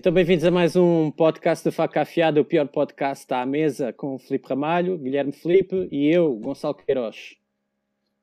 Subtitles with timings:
[0.00, 4.14] Então, bem-vindos a mais um podcast do Faca Afiada, o pior podcast à mesa, com
[4.14, 7.36] o Filipe Ramalho, Guilherme Felipe e eu, Gonçalo Queiroz.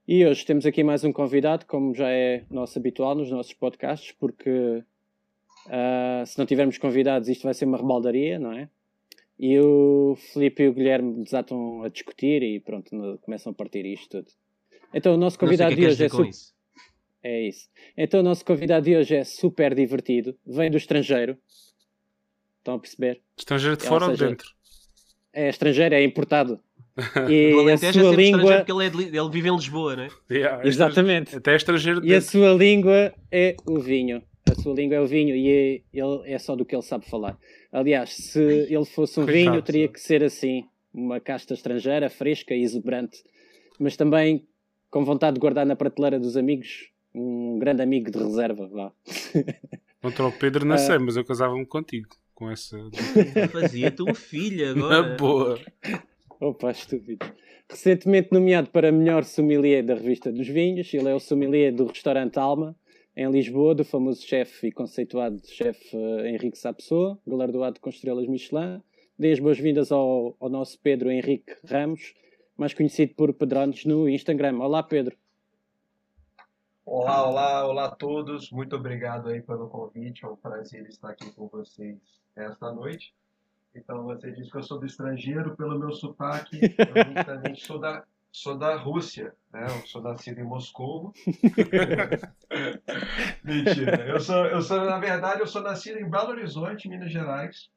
[0.07, 4.11] E hoje temos aqui mais um convidado, como já é nosso habitual nos nossos podcasts,
[4.11, 4.49] porque
[5.67, 8.67] uh, se não tivermos convidados isto vai ser uma rebaldaria, não é?
[9.37, 12.89] E o Filipe e o Guilherme desatam a discutir e pronto,
[13.21, 14.31] começam a partir isto tudo.
[14.91, 16.27] Então o nosso convidado de hoje é super...
[16.27, 16.57] Isso.
[17.23, 17.69] É isso.
[17.95, 21.37] Então o nosso convidado de hoje é super divertido, vem do estrangeiro.
[22.67, 23.21] Estão a perceber?
[23.37, 24.49] Estrangeiro de fora ou de dentro?
[25.31, 26.59] É estrangeiro, é importado.
[27.29, 28.57] E a é sua é língua.
[28.57, 29.17] Porque ele, é de...
[29.17, 30.09] ele, vive em Lisboa, não é?
[30.29, 31.35] Yeah, é Exatamente.
[31.37, 32.27] Até estrangeiro de E dentro.
[32.27, 34.21] a sua língua é o vinho.
[34.49, 37.37] A sua língua é o vinho e ele é só do que ele sabe falar.
[37.71, 42.55] Aliás, se ele fosse um Coitado, vinho, teria que ser assim: uma casta estrangeira, fresca
[42.55, 43.23] e exuberante,
[43.79, 44.45] mas também
[44.89, 48.67] com vontade de guardar na prateleira dos amigos um grande amigo de reserva.
[48.67, 48.91] Vá.
[50.01, 51.01] Contra o Pedro, não sei, uh...
[51.01, 52.77] mas eu casava-me contigo com essa.
[53.51, 55.01] Fazia-te um filho agora.
[55.01, 55.59] Na boa.
[56.39, 57.25] Opa, estúpido.
[57.67, 62.37] Recentemente nomeado para melhor sommelier da revista dos vinhos, ele é o sommelier do restaurante
[62.37, 62.77] Alma,
[63.15, 68.81] em Lisboa, do famoso chefe e conceituado chefe uh, Henrique Sapessoa, galardoado com estrelas Michelin.
[69.17, 72.13] Dê as boas-vindas ao, ao nosso Pedro Henrique Ramos,
[72.55, 74.59] mais conhecido por Pedrones no Instagram.
[74.59, 75.17] Olá, Pedro.
[76.89, 78.49] Olá, olá, olá a todos.
[78.49, 80.23] Muito obrigado aí pelo convite.
[80.23, 81.97] É um prazer estar aqui com vocês
[82.33, 83.13] esta noite.
[83.75, 86.61] Então, você disse que eu sou do estrangeiro pelo meu sotaque.
[86.61, 89.65] Eu também sou da, sou da Rússia, né?
[89.65, 91.13] Eu sou nascido em Moscou.
[93.43, 94.07] Mentira.
[94.07, 97.69] Eu sou, eu sou, na verdade, eu sou nascido em Belo Horizonte, Minas Gerais,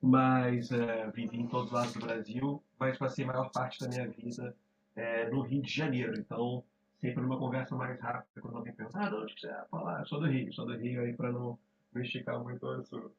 [0.00, 3.88] mas é, vivi em todos os lados do Brasil, mas passei a maior parte da
[3.88, 4.54] minha vida
[4.94, 6.14] é, no Rio de Janeiro.
[6.16, 6.62] Então,
[7.04, 10.00] sempre numa conversa mais rápida, quando alguém pergunta, ah, de onde você vai falar?
[10.00, 11.58] Eu sou do Rio, sou do Rio aí para não,
[11.92, 13.12] não esticar muito o assunto.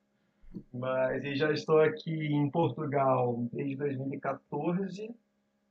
[0.73, 5.13] Mas eu já estou aqui em Portugal desde 2014.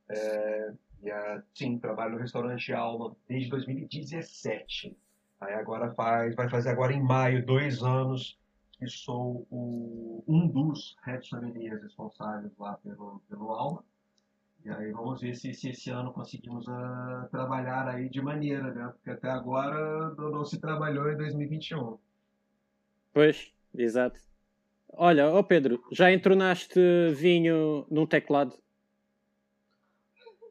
[0.07, 0.73] É,
[1.03, 1.09] e
[1.53, 4.95] sim, trabalho no restaurante Alma desde 2017.
[5.41, 8.39] Aí agora faz, vai fazer agora em maio dois anos
[8.71, 13.83] que sou o, um dos head sommeliers responsáveis lá pelo, pelo Alma.
[14.65, 18.91] E aí vamos ver se, se esse ano conseguimos uh, trabalhar aí de maneira, né?
[18.95, 21.99] Porque até agora não, não se trabalhou em 2021.
[23.13, 24.19] Pois, exato.
[24.91, 26.79] Olha, oh Pedro, já entornaste
[27.13, 28.57] vinho num teclado?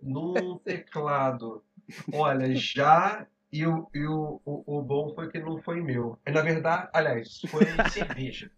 [0.01, 1.65] Num teclado.
[2.13, 6.19] Olha, já e, o, e o, o, o, bom foi que não foi meu.
[6.25, 8.49] Na verdade, aliás, foi cerveja.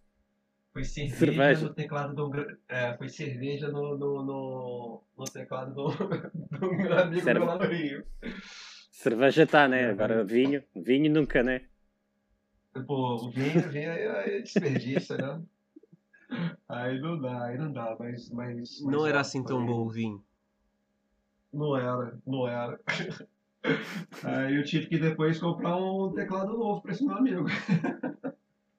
[0.76, 2.59] Foi cerveja, cerveja, no teclado do.
[2.69, 5.88] É, foi cerveja no, no, no, no teclado do,
[6.59, 7.47] do meu amigo Cerve...
[7.47, 8.04] no Rio.
[8.91, 9.88] Cerveja tá, né?
[9.88, 10.62] Agora vinho.
[10.75, 11.62] Vinho nunca, né?
[12.87, 15.41] Pô, o vinho, vinho é desperdício, né?
[16.69, 18.28] Aí não dá, aí não dá, mas.
[18.28, 20.22] mas, mas não era assim tão bom o vinho.
[21.54, 22.78] Não era, não era.
[24.22, 27.47] Aí eu tive que depois comprar um teclado novo para esse meu amigo.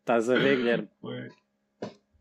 [0.01, 0.87] Estás a ver, Guilherme?
[1.01, 1.27] Foi.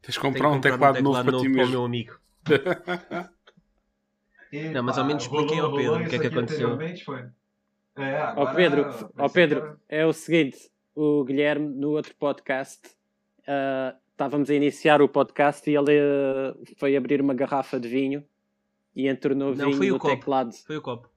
[0.07, 1.73] Tens de comprar, um, teclado um teclado novo, para ti mesmo.
[1.73, 2.17] meu amigo.
[4.73, 6.79] não, mas ao menos expliquem ao Pedro o que é que aconteceu.
[7.05, 7.25] Foi.
[7.97, 12.87] É, agora, Pedro, ó Pedro é o seguinte: o Guilherme, no outro podcast,
[13.49, 18.25] uh, estávamos a iniciar o podcast e ele uh, foi abrir uma garrafa de vinho
[18.95, 20.15] e entornou não, vinho no copo.
[20.15, 20.53] teclado.
[20.53, 21.11] Foi o copo.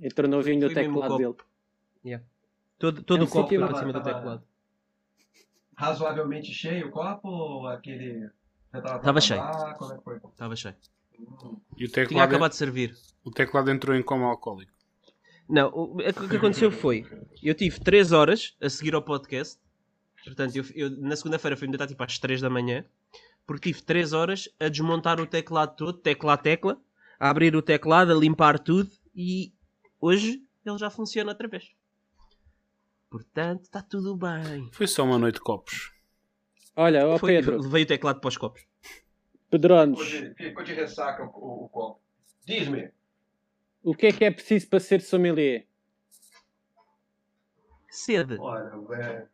[0.00, 1.34] Entornou vinho no teclado dele.
[2.04, 2.24] Yeah.
[2.78, 4.44] Todo, todo é o copo foi para cima do teclado
[5.76, 8.28] razoavelmente cheio o copo ou aquele.
[8.72, 9.42] Estava cheio.
[10.30, 10.74] Estava é cheio.
[11.18, 11.56] Hum.
[11.76, 12.96] E o teclado Tinha acabado de servir.
[13.24, 14.72] O teclado entrou em coma alcoólico.
[15.48, 17.06] Não, o, o que aconteceu foi:
[17.42, 19.58] eu tive 3 horas a seguir ao podcast.
[20.24, 22.84] Portanto, eu, eu na segunda-feira fui-me deitar tipo às 3 da manhã.
[23.46, 26.78] Porque tive 3 horas a desmontar o teclado todo, tecla a tecla,
[27.20, 29.52] a abrir o teclado, a limpar tudo e
[30.00, 31.70] hoje ele já funciona outra vez.
[33.14, 34.68] Portanto, está tudo bem.
[34.72, 35.92] Foi só uma noite de copos.
[36.74, 37.62] Olha, ó Foi, Pedro.
[37.62, 38.66] Levei o teclado para os copos.
[39.48, 40.00] Pedrones.
[40.36, 42.00] Ficou de, ressaca o, o, o copo.
[42.44, 42.90] Diz-me.
[43.84, 45.64] O que é que é preciso para ser sommelier?
[47.88, 48.36] Sede.
[48.40, 49.28] Olha, é...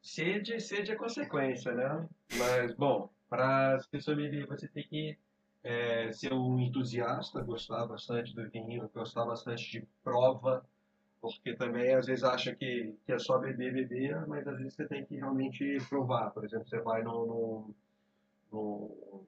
[0.00, 2.08] sede, sede é consequência, né?
[2.36, 5.18] Mas, bom, para ser sommelier você tem que
[5.64, 10.64] é, ser um entusiasta, gostar bastante do vinho, gostar bastante de prova,
[11.32, 14.86] porque também às vezes acha que, que é só beber, beber, mas às vezes você
[14.86, 16.30] tem que realmente provar.
[16.30, 17.74] Por exemplo, você vai no, no,
[18.52, 19.24] no,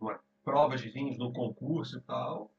[0.00, 2.50] numa prova de vinhos, num concurso e tal,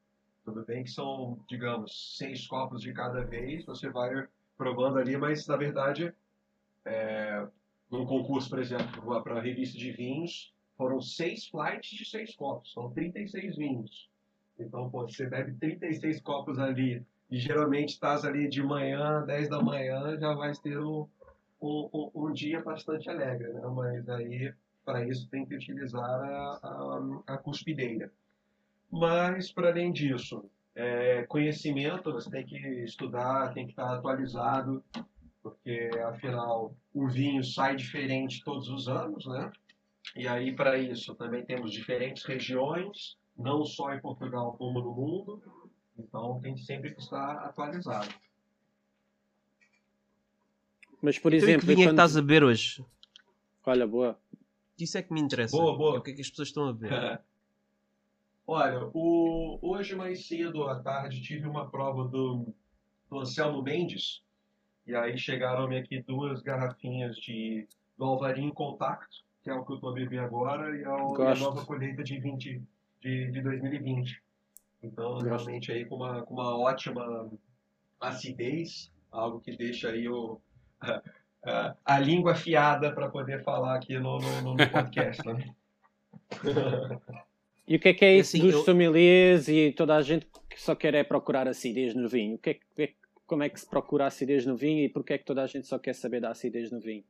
[0.46, 5.46] tudo bem que são, digamos, seis copos de cada vez, você vai provando ali, mas
[5.48, 6.14] na verdade
[6.86, 7.48] é,
[7.92, 12.72] num concurso, por exemplo, para a revista de vinhos, foram seis flights de seis copos,
[12.72, 14.10] são 36 vinhos.
[14.60, 19.62] Então, pô, você bebe 36 copos ali, e geralmente estás ali de manhã, 10 da
[19.62, 21.08] manhã, já vai ter um,
[21.62, 23.62] um, um dia bastante alegre, né?
[23.74, 24.54] Mas aí,
[24.86, 26.60] para isso, tem que utilizar a,
[27.28, 28.12] a, a cuspideira.
[28.90, 34.84] Mas, para além disso, é, conhecimento, você tem que estudar, tem que estar atualizado,
[35.42, 39.52] porque afinal o vinho sai diferente todos os anos, né?
[40.16, 45.42] E aí para isso também temos diferentes regiões, não só em Portugal como no mundo.
[45.98, 48.14] Então tem sempre que estar atualizado.
[51.02, 52.86] Mas por Então, exemplo, que vinho é que quando- estás a beber hoje?
[53.66, 54.20] olha, boa.
[54.80, 55.56] Isso é que me interessa.
[55.58, 55.96] Boa, boa.
[55.96, 56.90] É O que é que as pessoas estão a beber?
[58.50, 62.54] Olha, o, hoje mais cedo à tarde tive uma prova do,
[63.10, 64.24] do Anselmo Mendes.
[64.86, 67.68] E aí chegaram-me aqui duas garrafinhas de
[67.98, 71.32] do Alvarinho Contact, que é o que eu estou a beber agora, e a, e
[71.32, 72.62] a nova colheita de, 20,
[73.02, 74.24] de, de 2020.
[74.84, 77.30] Então, realmente aí com uma, com uma ótima
[78.00, 80.40] acidez, algo que deixa aí o,
[80.80, 81.02] a,
[81.44, 85.22] a, a língua afiada para poder falar aqui no, no, no podcast.
[85.26, 85.54] Né?
[87.70, 90.26] E o que é que é isso assim, dos eu- sommeliers e toda a gente
[90.50, 92.36] que só quer é procurar acidez no vinho?
[92.36, 92.94] O que é, que- é-
[93.26, 95.68] como é que se procura acidez no vinho e porquê é que toda a gente
[95.68, 97.04] só quer saber da acidez no vinho?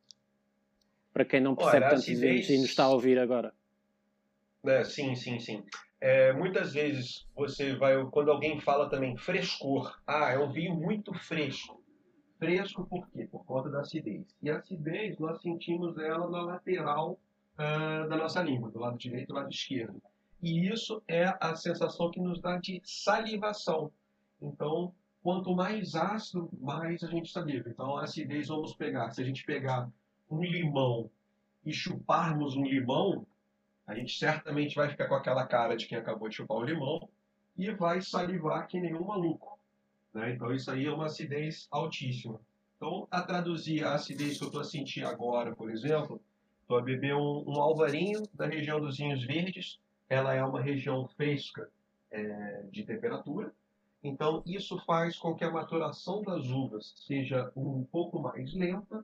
[1.13, 3.53] Para quem não percebe Olha, tanto acidez- vinhos e nos está a ouvir agora.
[4.65, 5.63] É, sim, sim, sim.
[5.99, 11.13] É, muitas vezes você vai, quando alguém fala também frescor, ah, é um vinho muito
[11.13, 11.83] fresco.
[12.37, 13.27] Fresco por quê?
[13.31, 14.25] Por conta da acidez.
[14.41, 17.19] E a acidez nós sentimos ela na lateral
[17.57, 20.01] ah, da nossa língua, do lado direito e do lado esquerdo.
[20.41, 23.91] E isso é a sensação que nos dá de salivação.
[24.39, 24.93] Então,
[25.23, 27.69] quanto mais ácido, mais a gente saliva.
[27.69, 29.09] Então, a acidez vamos pegar.
[29.09, 29.89] Se a gente pegar
[30.29, 31.09] um limão
[31.65, 33.25] e chuparmos um limão,
[33.87, 37.09] a gente certamente vai ficar com aquela cara de quem acabou de chupar o limão
[37.57, 39.57] e vai salivar que nem um maluco.
[40.13, 40.33] Né?
[40.33, 42.39] Então isso aí é uma acidez altíssima.
[42.75, 46.21] Então, a traduzir a acidez que eu estou a sentir agora, por exemplo,
[46.61, 49.79] estou a beber um, um alvarinho da região dos vinhos verdes.
[50.07, 51.67] Ela é uma região fresca
[52.11, 53.51] é, de temperatura.
[54.03, 59.03] Então, isso faz com que a maturação das uvas seja um pouco mais lenta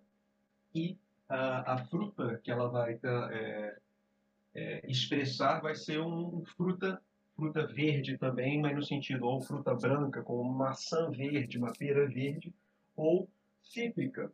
[0.73, 0.95] e
[1.27, 3.75] a, a fruta que ela vai tá, é,
[4.55, 7.01] é, expressar vai ser um fruta
[7.35, 12.53] fruta verde também, mas no sentido ou fruta branca, como maçã verde, uma pera verde,
[12.95, 13.27] ou
[13.63, 14.31] cítrica,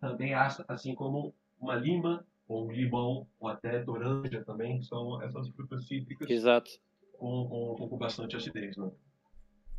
[0.00, 5.86] também assim como uma lima, ou um limão, ou até toranja também, são essas frutas
[5.86, 6.70] cítricas Exato.
[7.12, 8.76] com, com, com bastante acidez.
[8.76, 8.90] Né?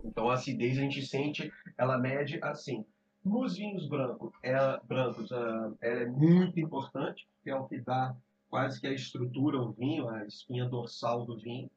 [0.03, 2.85] Então a acidez a gente sente, ela mede assim.
[3.23, 8.15] Nos vinhos brancos, ela, brancos, ela é muito importante, que é o que dá
[8.53, 11.71] quase que a estrutura ao vinho, a espinha dorsal do vinho.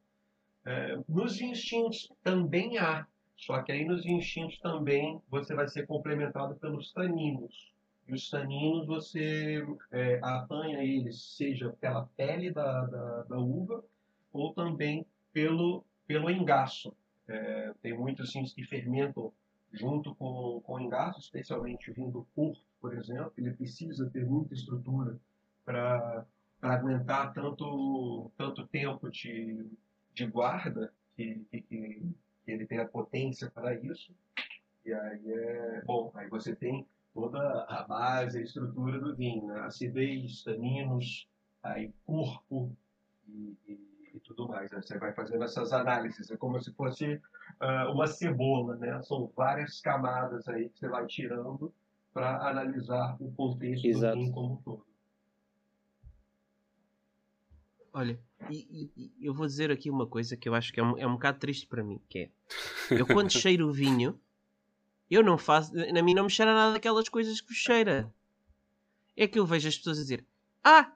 [0.62, 5.67] É, nos vinhos tintos também há, só que aí nos vinhos tintos também você vai
[5.69, 7.73] ser complementado pelos taninos.
[8.06, 13.82] E os taninos você é, apanha eles, seja pela pele da, da, da uva
[14.31, 16.95] ou também pelo, pelo engaço.
[17.26, 19.33] É, tem muitos vinhos que fermentam
[19.73, 23.33] junto com, com o engaço, especialmente o vinho do Porto, por exemplo.
[23.38, 25.18] Ele precisa ter muita estrutura
[25.64, 26.26] para
[26.75, 29.66] aguentar tanto, tanto tempo de,
[30.14, 32.14] de guarda que, que, que
[32.46, 34.14] ele tem a potência para isso.
[34.85, 39.61] E aí é bom, aí você tem toda a base, a estrutura do vinho, né?
[39.61, 41.28] acidez, taninos,
[41.62, 42.76] aí corpo
[43.26, 44.70] e, e, e tudo mais.
[44.70, 44.80] Né?
[44.80, 47.20] Você vai fazendo essas análises, é como se fosse
[47.58, 49.02] ah, uma cebola, né?
[49.02, 51.73] São várias camadas aí que você vai tirando
[52.12, 54.14] para analisar o contexto Exato.
[54.14, 54.87] do vinho como um todo.
[57.99, 60.99] Olha, e, e- eu vou dizer aqui uma coisa que eu acho que é um,
[60.99, 62.31] é um bocado triste para mim, que é
[62.91, 64.21] eu quando cheiro o vinho,
[65.11, 68.12] eu não faço, na mim não me cheira nada daquelas coisas que cheira.
[69.17, 70.26] É que eu vejo as pessoas a dizer,
[70.62, 70.93] ah,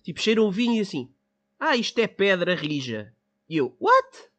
[0.00, 1.12] tipo, cheiram o vinho e assim,
[1.58, 3.12] ah, isto é pedra rija.
[3.48, 4.30] E eu, what?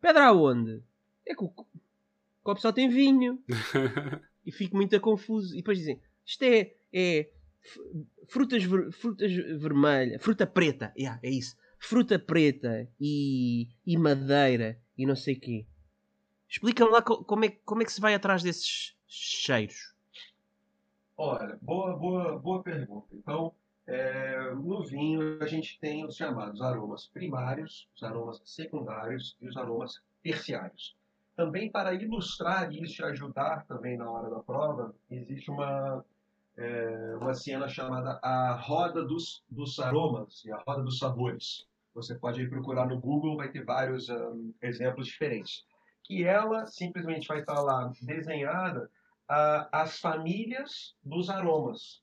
[0.00, 0.84] Pedra aonde?
[1.26, 3.42] É que o co- o copo só tem vinho.
[4.46, 5.52] e fico muito confuso.
[5.52, 7.28] E depois dizem, isto é, é
[8.28, 11.56] frutas, ver- frutas vermelhas, fruta preta, yeah, é isso.
[11.78, 15.66] Fruta preta e, e madeira e não sei o quê.
[16.48, 19.94] Explica-me lá co- como é, como é que se vai atrás desses cheiros.
[21.16, 23.08] Olha, boa, boa, boa pergunta.
[23.12, 23.54] Então,
[23.86, 29.56] é, no vinho a gente tem os chamados aromas primários, os aromas secundários e os
[29.56, 30.96] aromas terciários.
[31.34, 36.04] Também para ilustrar isso e ajudar também na hora da prova, existe uma,
[36.56, 41.66] é, uma cena chamada A Roda dos, dos Aromas e A Roda dos Sabores.
[41.94, 45.64] Você pode ir procurar no Google, vai ter vários um, exemplos diferentes.
[46.02, 48.90] Que ela simplesmente vai estar lá desenhada
[49.72, 52.00] as famílias dos aromas.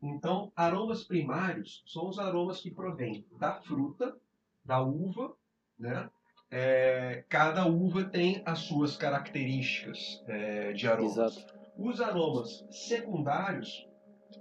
[0.00, 4.16] Então, aromas primários são os aromas que provêm da fruta,
[4.64, 5.34] da uva,
[5.78, 6.08] né?
[6.50, 11.36] É, cada uva tem as suas características é, de aromas.
[11.36, 11.61] Exato.
[11.76, 13.88] Os aromas secundários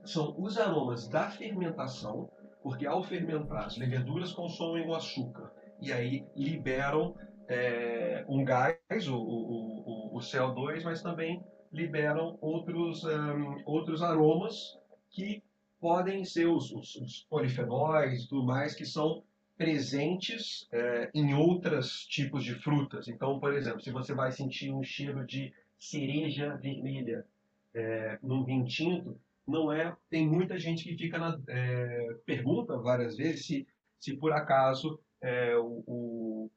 [0.04, 2.30] são os aromas da fermentação,
[2.62, 7.16] porque ao fermentar as leveduras consomem o açúcar e aí liberam
[7.48, 14.78] é, um gás, o, o, o, o, CO2, mas também liberam outros, um, outros aromas
[15.10, 15.44] que
[15.80, 19.24] podem ser os, os, os polifenóis e tudo mais, que são
[19.58, 23.08] presentes é, em outros tipos de frutas.
[23.08, 27.26] Então, por exemplo, se você vai sentir um cheiro de cereja vermelha
[27.74, 29.96] é, num vinho tinto, não é.
[30.10, 33.68] Tem muita gente que fica na é, pergunta várias vezes se,
[34.00, 36.52] se por acaso é, o, o,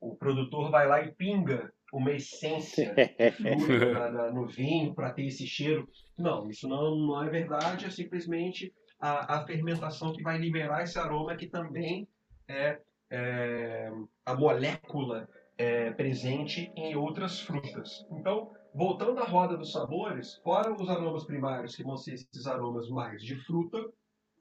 [0.00, 2.94] o, produtor vai lá e pinga uma essência
[3.92, 5.88] na, na, no vinho para ter esse cheiro.
[6.16, 7.84] Não, isso não, não é verdade.
[7.84, 12.06] É simplesmente a, a fermentação que vai liberar esse aroma que também
[12.46, 12.78] é,
[13.10, 13.90] é
[14.24, 18.06] a molécula é, presente em outras frutas.
[18.12, 22.88] Então, voltando à roda dos sabores, fora os aromas primários, que vão ser esses aromas
[22.88, 23.78] mais de fruta,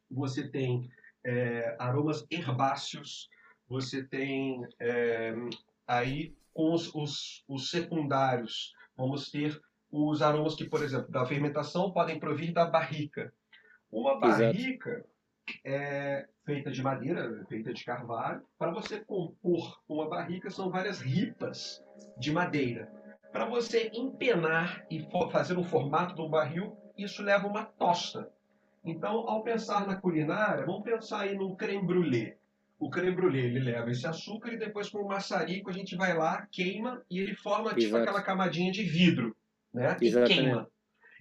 [0.10, 0.90] você tem
[1.26, 3.30] é, aromas herbáceos,
[3.68, 5.34] você tem é,
[5.86, 9.60] aí os, os, os, secundários, vamos ter
[9.92, 13.34] os aromas que, por exemplo, da fermentação podem provir da barrica.
[13.92, 15.06] Uma barrica
[15.64, 18.42] é feita de madeira, feita de carvalho.
[18.58, 21.84] Para você compor uma barrica, são várias ripas
[22.18, 22.92] de madeira.
[23.32, 28.32] Para você empenar e fazer um formato do barril, isso leva uma tosta.
[28.84, 32.34] Então, ao pensar na culinária, vamos pensar aí no creme brulee.
[32.80, 36.16] O creme brulee ele leva esse açúcar e depois com o maçarico a gente vai
[36.16, 38.04] lá, queima e ele forma tipo Exato.
[38.04, 39.36] aquela camadinha de vidro,
[39.74, 39.98] né?
[40.00, 40.70] E queima.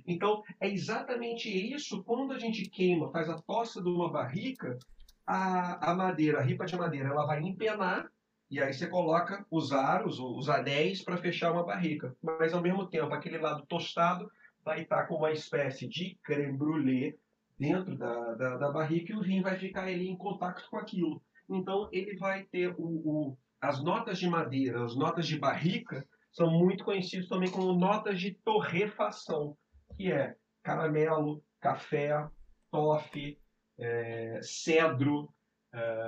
[0.07, 2.05] Então, é exatamente isso.
[2.05, 4.79] Quando a gente queima, faz a tosta de uma barrica,
[5.27, 8.07] a, a madeira, a ripa de madeira, ela vai empenar
[8.51, 12.17] e aí você coloca os aros, os anéis para fechar uma barrica.
[12.23, 14.31] Mas ao mesmo tempo, aquele lado tostado
[14.65, 17.19] vai estar com uma espécie de creme brulee
[17.59, 21.23] dentro da, da, da barrica e o vinho vai ficar ali em contato com aquilo.
[21.49, 26.51] Então ele vai ter o, o, as notas de madeira, as notas de barrica são
[26.51, 29.57] muito conhecidos também como notas de torrefação,
[29.97, 32.29] que é caramelo, café,
[32.71, 33.39] toffee,
[33.79, 35.33] é, cedro,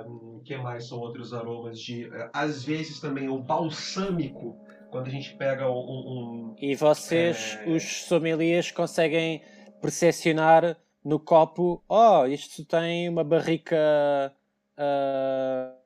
[0.05, 2.05] um, que mais são outros aromas de.
[2.05, 4.57] Uh, às vezes também o balsâmico,
[4.89, 5.75] quando a gente pega um.
[5.75, 7.69] um e vocês, é...
[7.69, 9.43] os sommeliers, conseguem
[9.81, 14.33] percepcionar no copo: oh, isto tem uma barrica
[14.77, 15.79] uh,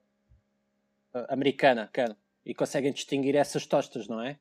[1.30, 2.16] americana, cara.
[2.46, 4.38] E conseguem distinguir essas tostas, não é?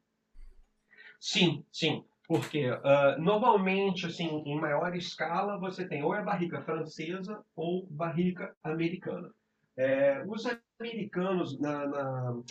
[1.21, 2.05] Sim, sim.
[2.29, 8.55] Porque uh, normalmente, assim, em maior escala, você tem ou é barrica francesa ou barrica
[8.63, 9.31] americana.
[9.77, 10.47] É, os
[10.79, 12.43] americanos, na, na,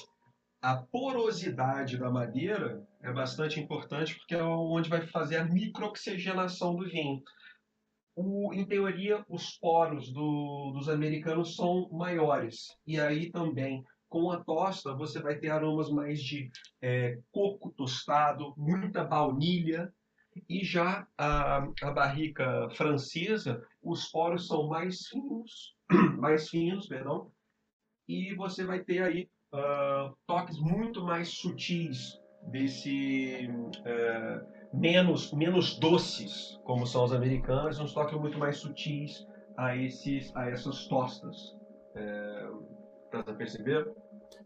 [0.62, 6.88] a porosidade da madeira é bastante importante porque é onde vai fazer a microoxigenação do
[6.88, 7.22] vinho.
[8.16, 12.76] O, em teoria, os poros do, dos americanos são maiores.
[12.86, 16.52] E aí também com a tosta, você vai ter aromas mais de
[16.82, 19.92] é, coco tostado, muita baunilha.
[20.48, 25.76] E já a, a barrica francesa, os poros são mais finos,
[26.20, 27.32] mais finos, perdão,
[28.08, 36.58] e você vai ter aí uh, toques muito mais sutis desse uh, menos menos doces,
[36.64, 39.26] como são os americanos, uns toques muito mais sutis
[39.58, 41.56] a esses a essas tostas.
[41.94, 42.81] Uh,
[43.12, 43.92] Estás a perceber?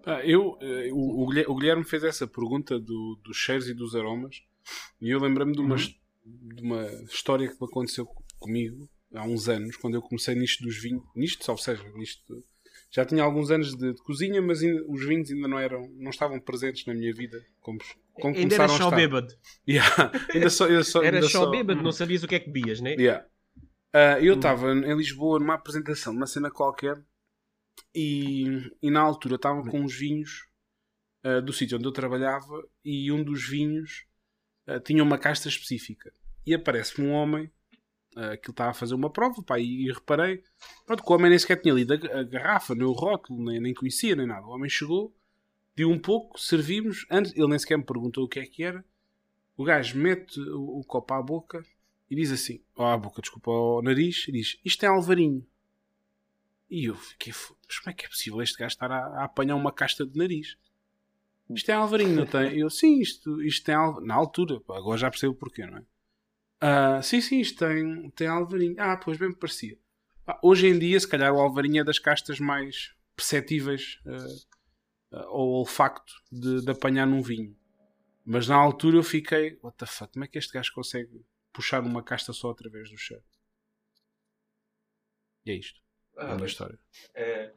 [0.08, 4.42] Ah, eu, eh, o, o Guilherme fez essa pergunta do, dos cheiros e dos aromas
[5.00, 6.56] e eu lembrei-me de uma, uhum.
[6.56, 8.08] de uma história que aconteceu
[8.40, 12.44] comigo há uns anos, quando eu comecei nisto dos vinhos, nisto, ou seja, nisto,
[12.90, 16.10] já tinha alguns anos de, de cozinha, mas ainda, os vinhos ainda não eram, não
[16.10, 17.78] estavam presentes na minha vida como,
[18.14, 19.32] como ainda era só bêbado.
[19.70, 22.40] Yeah, ainda só, ainda só, era ainda só, só bêbado, não sabias o que é
[22.40, 22.96] que bebias, né?
[22.96, 23.26] Yeah.
[23.94, 24.84] Uh, eu estava hum.
[24.84, 27.02] em Lisboa numa apresentação, numa cena qualquer
[27.94, 30.48] e, e na altura estava com uns vinhos
[31.24, 34.05] uh, do sítio onde eu trabalhava e um dos vinhos
[34.67, 36.12] uh, tinha uma casta específica.
[36.46, 37.51] E aparece-me um homem
[38.15, 40.44] uh, que estava a fazer uma prova pá, e, e reparei
[40.86, 43.74] pronto, o homem nem sequer tinha lido a, a garrafa, nem o rótulo, nem, nem
[43.74, 44.46] conhecia, nem nada.
[44.46, 45.15] O homem chegou,
[45.75, 47.05] deu um pouco, servimos.
[47.10, 48.84] Antes, ele nem sequer me perguntou o que é que era.
[49.58, 51.63] O gajo mete o, o copo à boca
[52.10, 55.46] e diz assim: a boca, desculpa, ao nariz, e diz: Isto é alvarinho.
[56.70, 59.24] E eu fiquei, "F- mas como é que é possível este gajo estar a, a
[59.26, 60.58] apanhar uma casta de nariz?
[61.50, 62.58] Isto é alvarinho, não tem?
[62.58, 64.08] Eu, sim, isto, isto tem alvarinho.
[64.08, 65.84] Na altura, agora já percebo porquê, não é?
[66.60, 68.76] Ah, sim, sim, isto tem, tem alvarinho.
[68.80, 69.78] Ah, pois bem me parecia.
[70.26, 74.26] Pá, hoje em dia, se calhar o alvarinho é das castas mais perceptíveis ah,
[75.12, 77.56] ah, ao olfacto de, de apanhar num vinho.
[78.26, 81.84] Mas na altura eu fiquei, what the fuck, como é que este gajo consegue puxar
[81.84, 83.24] uma casta só através do cheiro?
[85.46, 85.80] E é isto.
[86.18, 86.78] É Ah, minha mas- história.
[87.16, 87.52] É.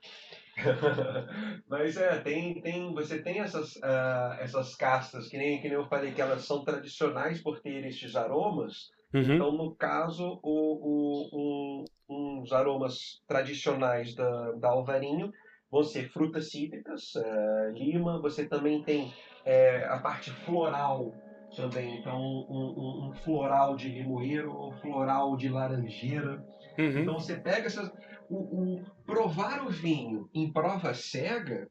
[1.69, 5.87] Mas é, tem, tem, você tem essas, ah, essas castas, que nem, que nem eu
[5.87, 8.91] falei, que elas são tradicionais por ter estes aromas.
[9.15, 9.35] Uhum.
[9.37, 15.33] Então, no caso, o, o, um, uns aromas tradicionais da, da Alvarinho
[15.71, 19.12] vão ser frutas cítricas, eh, lima, você também tem
[19.45, 21.15] eh, a parte floral
[21.55, 26.43] também, então um, um- um floral de limoeiro, um floral de laranjeira.
[26.79, 27.00] Uhum.
[27.00, 27.91] Então você pega essas.
[28.28, 31.70] O, o- provar o vinho em prova cega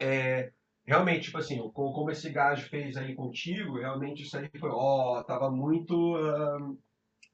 [0.00, 0.52] é
[0.84, 5.50] realmente, tipo assim, como, esse gajo fez aí contigo, realmente isso aí foi, ó, tava
[5.50, 6.76] muito ahn,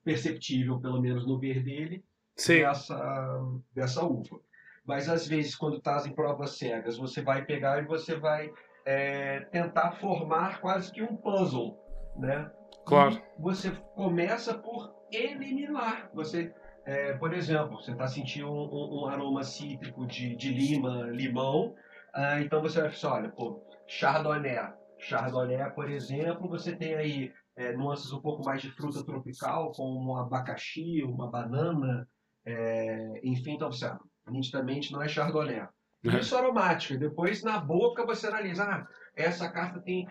[0.05, 2.05] perceptível, pelo menos no ver dele,
[2.37, 2.61] Sim.
[2.61, 3.41] dessa,
[3.75, 4.41] dessa uva.
[4.85, 8.51] Mas às vezes, quando estás em provas cegas, você vai pegar e você vai
[8.85, 11.79] é, tentar formar quase que um puzzle,
[12.17, 12.51] né?
[12.85, 13.15] Claro.
[13.39, 16.11] E você começa por eliminar.
[16.15, 16.53] Você,
[16.85, 21.75] é, por exemplo, você está sentindo um, um- aroma cítrico de, de lima, limão,
[22.15, 24.73] ah, então você vai pensar, olha, pô, chardonnay.
[24.99, 30.13] Chardonnay, por exemplo, você tem aí é, nuances um pouco mais de fruta tropical, como
[30.13, 32.09] um abacaxi, uma banana,
[32.45, 33.99] é, enfim, então você, ah,
[34.29, 35.67] nitidamente não é chardonnay.
[36.05, 36.19] Uhum.
[36.19, 36.99] Isso é aromática.
[36.99, 38.87] Depois, na boca, você analisa, ah,
[39.17, 40.07] essa carta tem,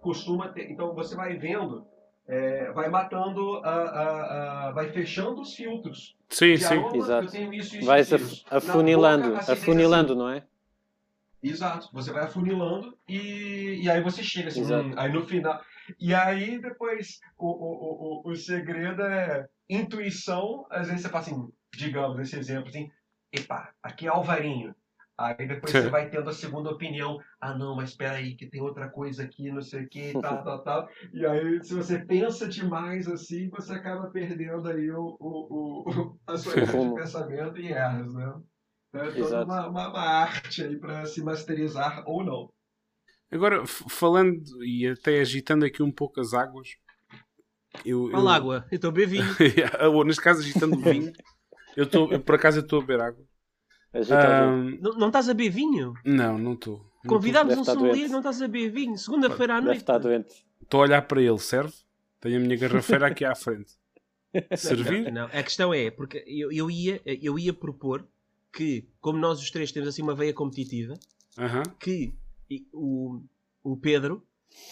[0.00, 0.70] costuma ter.
[0.70, 1.86] Então, você vai vendo,
[2.28, 6.16] é, vai matando, a, a- a- vai fechando os filtros.
[6.28, 6.74] Sim, de sim.
[6.74, 7.26] aroma, Exato.
[7.26, 10.42] Eu tenho isso, isso, Vais isso, afunilando, boca, afunilando, sensação- não é?
[11.42, 11.88] Exato.
[11.92, 14.88] Você vai afunilando e, e aí você chega assim, Exato.
[14.88, 15.60] hum, aí no final.
[16.00, 17.52] E aí depois o, o,
[18.24, 20.66] o, o, o segredo é intuição.
[20.70, 22.90] Às vezes você fala assim, digamos, esse exemplo assim,
[23.32, 24.74] epa, aqui é Alvarinho.
[25.18, 25.82] Aí depois Sim.
[25.82, 27.18] você vai tendo a segunda opinião.
[27.40, 30.44] Ah, não, mas espera aí, que tem outra coisa aqui, não sei o que, tal,
[30.44, 30.88] tal, tal.
[31.12, 36.36] E aí, se você pensa demais assim, você acaba perdendo aí o, o, o, a
[36.36, 38.34] sua linha de pensamento e erros, né?
[38.88, 39.44] Então é toda Exato.
[39.46, 42.52] uma, uma, uma arte aí para se masterizar ou não.
[43.30, 46.68] Agora, falando e até agitando aqui um pouco as águas.
[47.84, 49.24] Eu, Fala água, eu estou a beber vinho.
[49.80, 49.92] eu...
[49.92, 51.12] Ou, neste caso, agitando vinho.
[51.76, 53.24] Eu estou, eu, por acaso, eu estou a beber água.
[54.02, 54.78] Vinho.
[54.82, 55.94] Não, não estás a beber vinho?
[56.04, 56.84] não, não estou.
[57.06, 58.98] Convidámos um estar sommelier, não estás a beber vinho.
[58.98, 59.78] Segunda-feira à Deve noite.
[59.80, 60.44] estar doente.
[60.60, 61.72] Estou a olhar para ele, serve?
[62.20, 63.72] Tenho a minha garrafeira aqui à frente.
[64.56, 65.12] Servir?
[65.12, 68.04] Não, a questão é, porque eu, eu, ia, eu ia propor
[68.52, 70.94] que, como nós os três temos assim uma veia competitiva,
[71.38, 71.62] Aham.
[71.78, 72.12] que
[72.50, 73.20] e- o,
[73.62, 74.22] o Pedro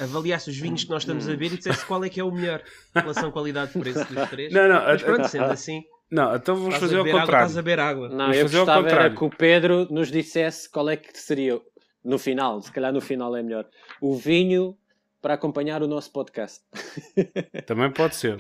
[0.01, 2.33] avaliasse os vinhos que nós estamos a beber e dissesse qual é que é o
[2.33, 2.63] melhor
[2.95, 4.53] relação qualidade-preço dos três.
[4.53, 7.17] Não, não, Mas a- pronto, sendo assim, não, então vamos estás fazer a ao beber
[7.17, 7.47] água, contrário.
[7.47, 8.09] estás a beber água.
[8.09, 9.17] Não, Vamos eu fazer ao gostava era contrário.
[9.19, 11.61] que o Pedro nos dissesse qual é que seria
[12.05, 13.67] no final, se calhar no final é melhor,
[14.01, 14.77] o vinho
[15.23, 16.61] para acompanhar o nosso podcast.
[17.65, 18.37] Também pode ser.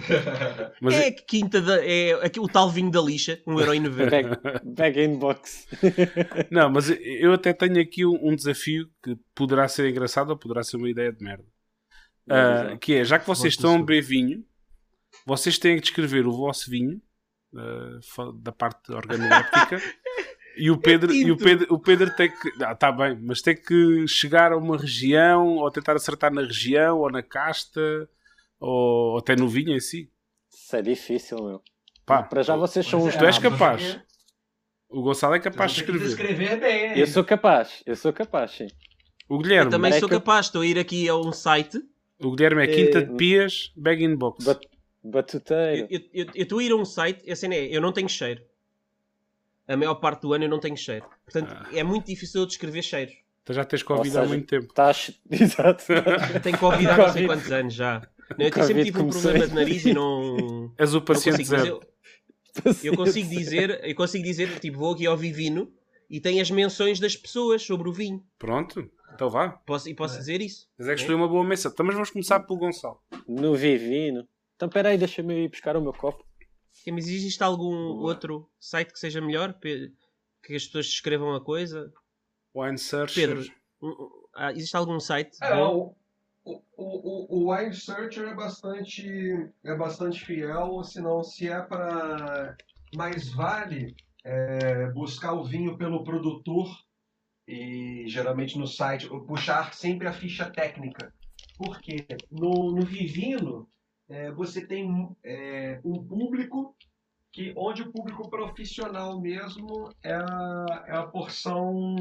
[0.82, 4.10] Mas É que quinta da, é aqui, o tal vinho da lixa, 1,90€.
[4.10, 5.66] Back, back in box.
[6.52, 10.62] Não, mas eu até tenho aqui um um desafio que poderá ser engraçado ou poderá
[10.62, 11.44] ser uma ideia de merda.
[12.28, 14.44] Ah, que é, já que vocês estão a beber vinho,
[15.26, 17.00] vocês têm que descrever o vosso vinho
[18.14, 19.80] fa- da parte organoléptica
[20.56, 21.36] e o Pedro, e o.
[21.36, 22.62] Pedro, o Pedro tem que.
[22.62, 26.98] Ah, tá bem, mas tem que chegar a uma região ou tentar acertar na região
[26.98, 27.80] ou na casta
[28.60, 30.10] ou, ou até no vinho em si.
[30.52, 31.62] Isso é difícil, meu.
[32.06, 33.98] Pá, Para já vocês são uns é, tu és capaz.
[34.88, 36.04] o Gonçalo é capaz de escrever.
[36.06, 36.98] descrever bem?
[36.98, 38.66] Eu sou capaz, eu sou capaz, sim.
[39.28, 41.80] O Guilherme, Eu também é sou capaz, estou a ir aqui a um site.
[42.20, 44.44] o Guilherme é Quinta Eh, de Pias, Bag in Box.
[44.44, 44.66] Bat-
[45.04, 45.86] Batuteiro.
[45.90, 48.42] Eu eu- a ir a um site, a cena é, eu não tenho cheiro.
[49.68, 51.06] A maior parte do ano eu não tenho cheiro.
[51.24, 51.68] Portanto, Ah.
[51.72, 53.14] é muito difícil eu descrever cheiros.
[53.44, 54.66] Tu já tens Covid há seja, muito tempo.
[54.66, 55.20] Estás.
[55.30, 55.84] Exato.
[56.34, 58.00] Eu tenho Covid há não sei quantos anos já.
[58.38, 60.72] Não, eu Covid sempre tive um problema de nariz e não.
[60.78, 61.80] És o não paciente consigo, mas zero.
[62.64, 65.70] eu, eu consigo dizer, eu consigo dizer, tipo, vou aqui ao Vivino
[66.08, 68.24] e tem as menções das pessoas sobre o vinho.
[68.38, 69.50] Pronto, então vá.
[69.50, 70.66] Posso, e posso dizer isso.
[70.78, 71.68] Mas é que escolhi uma boa mesa.
[71.68, 72.98] Então, mas vamos começar pelo Gonçalo.
[73.28, 74.26] No Vivino.
[74.64, 76.24] Então peraí, deixa-me ir buscar o meu copo.
[76.80, 78.08] Ok, Mas existe algum Boa.
[78.08, 79.52] outro site que seja melhor?
[79.60, 79.92] Que
[80.54, 81.92] as pessoas descrevam a coisa?
[82.54, 83.14] Wine Search.
[83.14, 83.44] Pedro,
[84.34, 85.94] ah, existe algum site É, bom?
[86.46, 89.06] o, O, o, o Wine Searcher é bastante,
[89.62, 92.56] é bastante fiel, senão se é para
[92.96, 96.74] mais vale é, buscar o vinho pelo produtor
[97.46, 101.12] e geralmente no site puxar sempre a ficha técnica,
[101.58, 103.68] porque no, no Vivino
[104.14, 106.76] é, você tem é, um público
[107.32, 111.96] que onde o público profissional mesmo é a, é a porção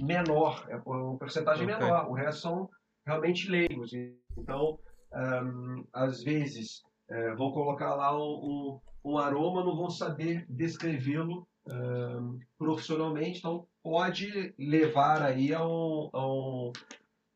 [0.00, 1.76] menor, é a porcentagem okay.
[1.76, 2.08] menor.
[2.08, 2.70] O resto são
[3.04, 3.90] realmente leigos.
[4.38, 4.78] Então,
[5.12, 12.38] um, às vezes, é, vão colocar lá um, um, aroma, não vão saber descrevê-lo um,
[12.56, 16.72] profissionalmente, então pode levar aí a um, a um,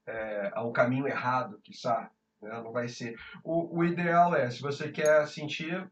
[0.06, 2.12] é, a caminho errado, quiçá.
[2.40, 2.50] Né?
[2.62, 3.18] Não vai ser.
[3.44, 5.90] O, o ideal é, se você quer sentir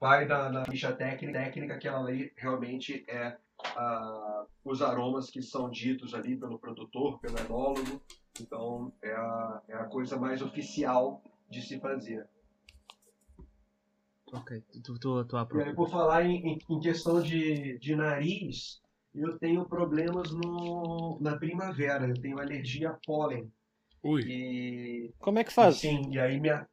[0.00, 3.36] vai na, na ficha técnica, técnica que ela lê realmente é
[3.78, 8.02] uh, os aromas que são ditos ali pelo produtor, pelo enólogo.
[8.40, 12.26] Então é a, é a coisa mais oficial de se fazer.
[14.32, 18.80] Ok, tu, tu, tu E aí, por falar em, em, questão de, de nariz,
[19.14, 23.52] eu tenho problemas no, na primavera, eu tenho alergia a pólen.
[24.02, 24.22] Ui.
[24.22, 25.76] E, Como é que faz?
[25.76, 26.66] Sim, e aí minha,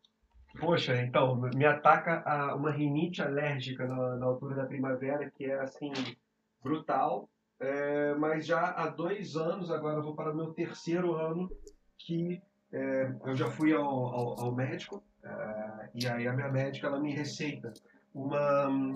[0.57, 5.59] Poxa, então, me ataca a, uma rinite alérgica na, na, altura da primavera, que é
[5.59, 5.91] assim,
[6.63, 7.29] brutal.
[7.59, 11.49] É, mas já há dois anos, agora eu vou para o meu terceiro ano,
[11.97, 16.87] que é, eu já fui ao, ao, ao médico, é, e aí a minha médica
[16.87, 17.73] ela me receita
[18.13, 18.95] uma,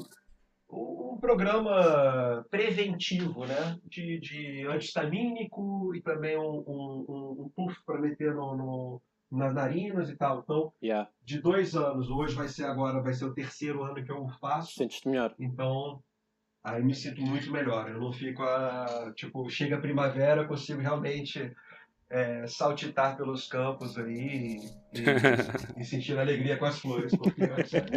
[0.74, 3.80] um programa preventivo, né?
[3.86, 9.02] De, de antistamínico e também um, um, um, puff para meter no, no
[9.34, 10.40] nas narinas e tal.
[10.40, 11.10] Então, yeah.
[11.24, 14.76] de dois anos, hoje vai ser agora, vai ser o terceiro ano que eu faço.
[14.76, 15.34] Sente-te melhor.
[15.40, 16.02] Então,
[16.64, 17.90] aí me sinto muito melhor.
[17.90, 19.12] Eu não fico a.
[19.16, 21.52] Tipo, chega a primavera, eu consigo realmente
[22.10, 24.60] é, saltitar pelos campos aí
[24.94, 27.12] e, e, e, sentir alegria com as flores.
[27.16, 27.42] Porque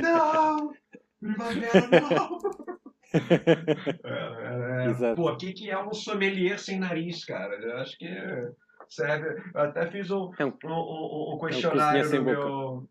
[0.00, 0.72] não!
[1.20, 2.38] Primavera não!
[3.14, 7.54] é, é, pô, o que, que é um sommelier sem nariz, cara?
[7.54, 8.08] Eu acho que
[8.88, 9.42] serve.
[9.54, 12.88] Eu até fiz um, é um, um, um questionário no meu.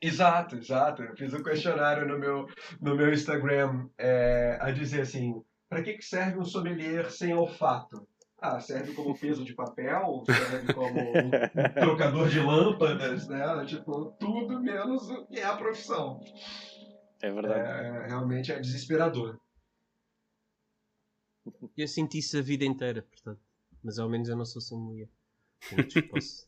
[0.00, 1.02] Exato, exato.
[1.02, 2.46] Eu fiz um questionário no meu,
[2.80, 8.06] no meu Instagram é, a dizer assim: para que, que serve um sommelier sem olfato?
[8.40, 11.30] Ah, serve como peso de papel, serve como um
[11.80, 13.64] trocador de lâmpadas, né?
[13.64, 16.20] Tipo, tudo menos o que é a profissão.
[17.24, 17.86] É verdade.
[17.86, 19.40] É, realmente é desesperador.
[21.74, 23.40] Eu senti isso a vida inteira, portanto.
[23.82, 25.08] Mas ao menos eu não sou sommelier.
[26.10, 26.46] Posso.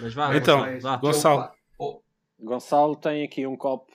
[0.00, 0.96] Mas vá, então, vá.
[0.96, 1.52] Gonçalo.
[1.78, 2.02] Oh.
[2.40, 3.92] Gonçalo tem aqui um copo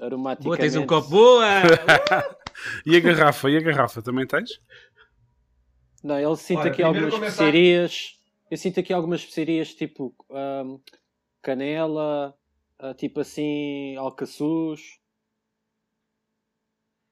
[0.00, 0.44] aromático.
[0.44, 1.46] Boa, tens um copo boa!
[2.84, 3.48] e a garrafa?
[3.48, 4.60] E a garrafa também tens?
[6.02, 7.28] Não, ele sinto Olha, aqui algumas começar...
[7.28, 8.20] especiarias.
[8.50, 10.80] Eu sinto aqui algumas especiarias tipo um,
[11.42, 12.36] canela,
[12.80, 14.98] uh, tipo assim, alcaçuz.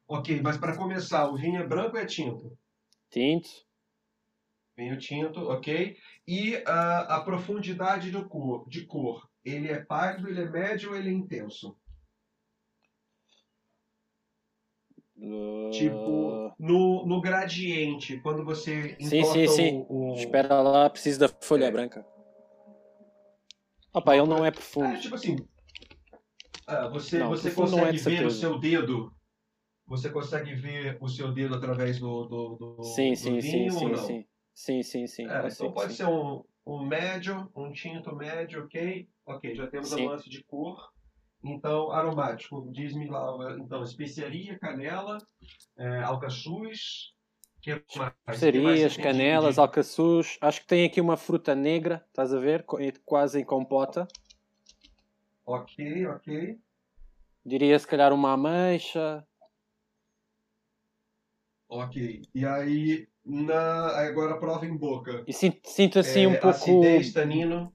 [0.09, 2.57] Ok, mas para começar, o vinho é branco ou é tinto?
[3.11, 3.49] Tinto.
[4.77, 5.97] Vinho tinto, ok.
[6.27, 6.62] E uh,
[7.09, 11.12] a profundidade de cor, de cor, ele é pálido, ele é médio ou ele é
[11.12, 11.77] intenso?
[15.17, 15.71] Uh...
[15.71, 19.87] Tipo, no, no gradiente, quando você sim, sim, sim.
[19.89, 20.15] O, o...
[20.15, 21.71] Espera lá, precisa da folha é.
[21.71, 22.07] branca.
[23.97, 24.95] Opa, ele não é profundo.
[24.95, 25.37] É, tipo assim,
[26.69, 29.17] uh, você, não, você é consegue é ver o seu dedo
[29.87, 33.85] você consegue ver o seu dedo através do, do, do, sim, do sim, vinho sim,
[33.85, 33.97] ou não?
[33.97, 35.07] Sim, sim, sim.
[35.07, 35.29] sim.
[35.29, 35.99] É, então pode sim.
[35.99, 39.09] ser um, um médio, um tinto médio, ok?
[39.25, 40.05] Ok, já temos sim.
[40.05, 40.91] a lance de cor.
[41.45, 45.19] Então, aromático, diz-me lá, então, especiaria, canela,
[45.79, 47.15] é, alcaçuz?
[47.66, 52.64] Especiarias, canelas, alcaçuz, acho que tem aqui uma fruta negra, estás a ver?
[53.05, 54.07] Quase em compota.
[55.44, 56.59] Ok, ok.
[57.44, 59.24] Diria se calhar uma ameixa,
[61.68, 62.22] Ok.
[62.35, 63.88] E aí, na...
[64.07, 65.24] agora prova em boca.
[65.26, 66.48] E sinto, sinto assim é, um pouco.
[66.48, 67.72] Acidez, tanino.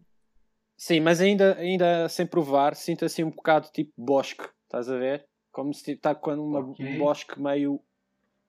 [0.77, 5.27] Sim, mas ainda, ainda sem provar, sinto assim um bocado tipo bosque, estás a ver?
[5.51, 6.95] Como se está com uma, okay.
[6.95, 7.80] um bosque meio.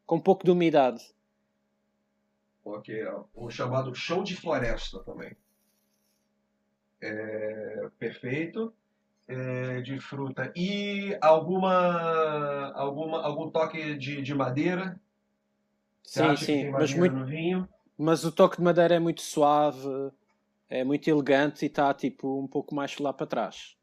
[0.06, 1.02] com um pouco de umidade.
[3.34, 5.36] O chamado chão de floresta também.
[7.00, 8.72] É, perfeito.
[9.26, 10.52] É, de fruta.
[10.54, 15.00] E alguma, alguma, algum toque de, de madeira?
[16.02, 17.14] sim, sim, mas, muito,
[17.96, 19.88] mas o toque de madeira é muito suave,
[20.68, 23.76] é muito elegante e está tipo um pouco mais lá para trás.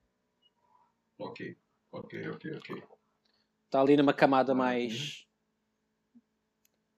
[1.18, 1.58] Ok,
[1.92, 2.84] ok, ok, ok.
[3.66, 5.29] Está ali numa camada mais.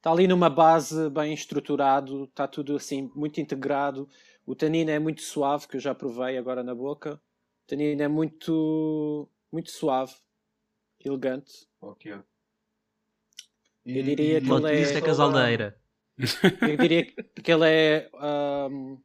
[0.02, 4.10] Está ali numa base bem estruturado, está tudo assim muito integrado.
[4.48, 7.22] O tanino é muito suave, que eu já provei agora na boca.
[7.66, 10.16] O tanino é muito, muito suave,
[11.06, 11.68] elegante.
[11.80, 12.12] Ok.
[13.86, 15.80] Eu diria que ele é- é casaldeira.
[16.72, 18.98] Eu diria que ele é ahm,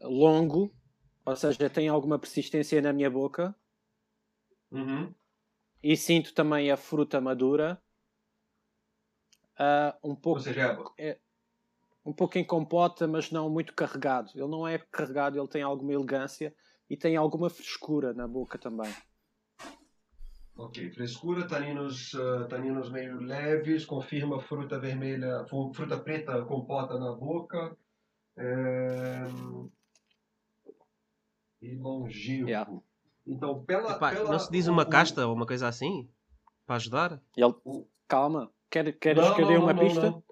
[0.00, 0.72] longo,
[1.26, 3.54] ou seja, tem alguma persistência na minha boca.
[4.72, 5.12] Uhum.
[5.82, 7.78] E sinto também a fruta madura.
[9.62, 10.78] Ah, um Ou pouco seja,
[12.02, 14.30] um pouco em compota, mas não muito carregado.
[14.34, 16.54] Ele não é carregado, ele tem alguma elegância
[16.88, 18.90] e tem alguma frescura na boca também.
[20.56, 25.44] ok, frescura, taninos, ah, taninos meio leves, confirma fruta vermelha,
[25.74, 27.76] fruta preta compota na boca.
[28.38, 29.26] É...
[31.60, 32.48] E longevo.
[32.48, 32.70] Yeah.
[33.26, 36.08] Então, pela, Epá, pela- não se diz uma o- casta ou uma coisa assim?
[36.64, 37.22] Para ajudar?
[37.36, 40.10] Ele, O- calma, quer, queres Não, que eu dê uma não, pista?
[40.10, 40.22] não.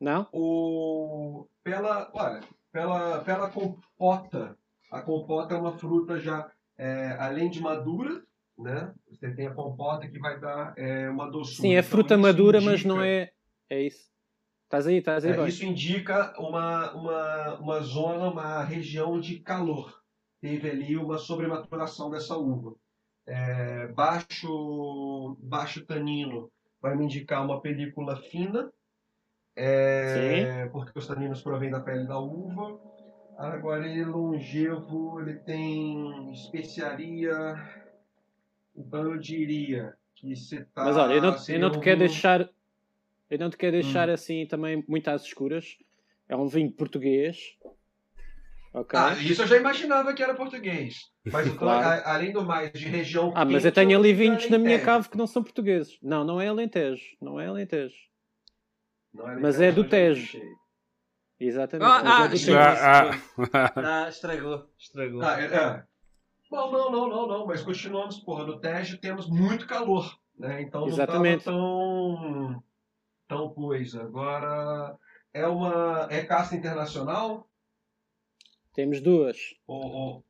[0.00, 0.28] Não?
[0.32, 2.40] O, pela, olha,
[2.72, 4.56] pela, pela compota.
[4.90, 8.22] A compota é uma fruta já, é, além de madura,
[8.58, 8.92] né?
[9.10, 11.62] Você tem a compota que vai dar é, uma doçura.
[11.68, 13.30] Sim, é Então, fruta madura, mas indica- não é.
[13.70, 14.12] É isso.
[14.64, 20.02] Estás aí, estás aí é, isso indica uma, uma, uma zona, uma região de calor.
[20.40, 22.74] Teve ali uma sobrematuração dessa uva.
[23.26, 26.50] É, baixo, baixo tanino
[26.84, 28.70] vai me indicar uma película fina,
[29.56, 32.78] é, porque os taninos provêm da pele da uva.
[33.38, 37.32] Agora ele é longevo, ele tem especiaria.
[38.76, 40.84] Então eu diria que você tá.
[40.84, 42.50] Mas olha, eu não, eu seria não te um quero deixar.
[43.30, 44.12] Eu não te quero deixar Hum.
[44.12, 45.78] assim também muito às escuras.
[46.28, 47.56] É um vinho português.
[48.74, 48.98] Ok?
[48.98, 50.96] Ah, isso eu já imaginava que era português.
[51.24, 51.86] Mas Claro.
[51.86, 54.80] a- além do mais, de região Ah, mas eu tenho ali é vinhos na minha
[54.80, 55.96] cave que não são portugueses.
[56.02, 57.04] Não, não é Alentejo.
[57.22, 57.94] Não é Alentejo.
[59.12, 60.38] Não é mas Alentejo, é do eu já Tejo.
[61.38, 61.88] Exatamente.
[61.88, 63.48] Ah, mas é ah, do.
[63.52, 64.04] Ah, ah.
[64.04, 64.68] Ah, estragou.
[64.76, 65.22] Estragou.
[65.22, 65.84] Ah, é, é.
[66.50, 70.62] Não, não, não, não, não, mas continuamos, porra, no Tejo temos muito calor, né?
[70.62, 71.46] Então Exatamente.
[71.46, 72.64] não tava tão,
[73.28, 74.02] tão coisa.
[74.02, 74.96] Agora,
[75.32, 77.48] é uma, é caça internacional
[78.74, 79.36] Temos duas.
[79.66, 80.24] ou, ou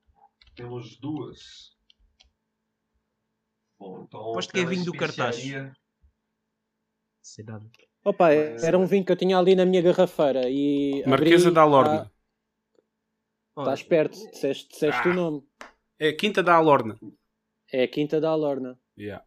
[0.55, 1.73] temos duas?
[3.79, 5.43] Bom, então, Aposto que é vinho do cartaz.
[7.45, 7.71] nada.
[8.05, 11.03] Opa, Mas- era um vinho que eu tinha ali na minha garrafeira e.
[11.07, 12.13] Marquesa abri- da Alorna.
[13.57, 15.11] Ah, Estás perto, disseste, disseste Ah.
[15.11, 15.43] o nome.
[15.99, 16.99] É Quinta da Alorna.
[17.73, 18.79] É a Quinta da Alorna.
[18.99, 19.25] Yeah.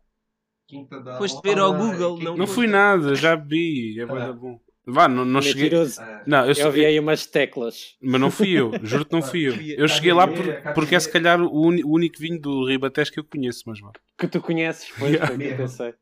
[0.67, 3.99] Quinta da Foste ver ao Google, quem- não- Não fui nada, já bebi.
[3.99, 4.33] É Ah.
[4.33, 4.59] bom.
[4.89, 5.67] Vá, não, não cheguei.
[5.67, 6.17] É.
[6.25, 7.95] Não, eu, Eu ouvi aí umas teclas.
[8.01, 9.53] Mas não fui eu, juro que não fui eu.
[9.77, 13.11] Eu cheguei lá por- porque é se calhar o, uni- o único vinho do Ribatejo
[13.11, 13.91] que eu conheço, mas vá.
[14.17, 15.93] Que tu conheces, pois, foi o que eu pensei.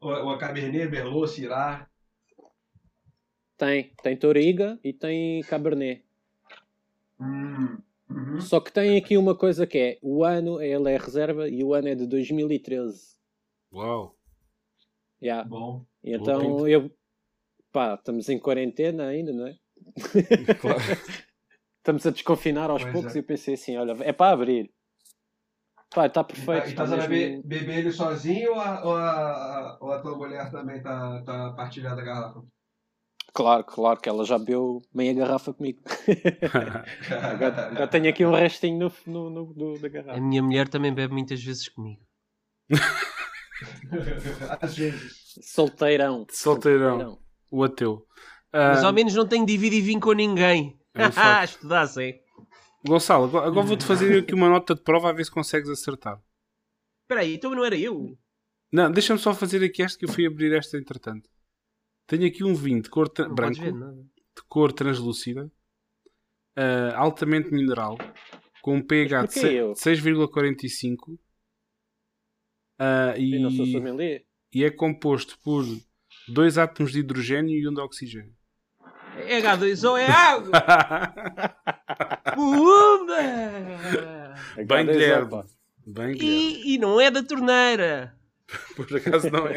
[0.00, 1.86] O, o Cabernet, Merlot, Syrah.
[3.56, 6.02] Tem, tem Toriga e tem Cabernet.
[7.20, 7.78] Hum.
[8.08, 8.40] Uhum.
[8.40, 11.74] Só que tem aqui uma coisa que é, o ano, ele é reserva e o
[11.74, 13.16] ano é de 2013.
[13.72, 14.16] Uau.
[15.20, 15.46] Yeah.
[15.48, 15.84] Bom.
[16.02, 16.90] Então eu,
[17.78, 19.54] pá, estamos em quarentena ainda, não é?
[20.60, 20.78] Claro.
[21.78, 23.18] Estamos a desconfinar aos Pois poucos é.
[23.18, 24.68] e eu pensei assim, olha, é para abrir.
[25.94, 26.46] Pá, está E perfeito.
[26.62, 29.92] tá- e está estás a beber, mesmo- beber ele sozinho ou a, ou a, ou
[29.92, 32.42] a tua mulher também tá, tá partilhando a garrafa?
[33.32, 35.80] Claro, claro que ela já bebeu meia garrafa comigo.
[37.32, 40.20] agora, agora tenho aqui um restinho no, no, no- da A garrafa.
[40.20, 42.02] minha mulher também bebe muitas vezes comigo.
[44.60, 45.34] Às vezes.
[45.42, 46.26] Solteirão.
[46.30, 47.18] Solteirão.
[47.50, 48.06] O ateu.
[48.52, 50.78] Mas Ah, ao menos não tenho divide e vim com ninguém.
[50.94, 51.10] É um.
[51.44, 52.20] Estudassem.
[52.86, 56.22] Gonçalo, agora, agora vou-te fazer aqui uma nota de prova a ver se consegues acertar.
[57.04, 58.16] Espera aí, então não era eu?
[58.72, 61.28] Não, deixa-me só fazer aqui esta que eu fui abrir esta entretanto.
[62.06, 65.50] Tenho aqui um vinho de cor Não branco, de cor translúcida,
[66.56, 67.98] ah, altamente mineral,
[68.62, 69.74] com um pH de Mas porquê eu?
[69.74, 71.18] se- 6,45
[72.78, 74.24] ah, Eu não sou e, sommelier.
[74.54, 75.64] e é composto por
[76.28, 78.34] dois átomos de hidrogênio e um de oxigênio.
[79.16, 80.52] É H2O, é água!
[82.34, 83.16] Pumba!
[84.56, 85.44] Bem, H2O, Guilherme.
[85.86, 86.62] Bem, Guilherme.
[86.62, 88.14] E, e não é da torneira.
[88.76, 89.54] Por acaso não é.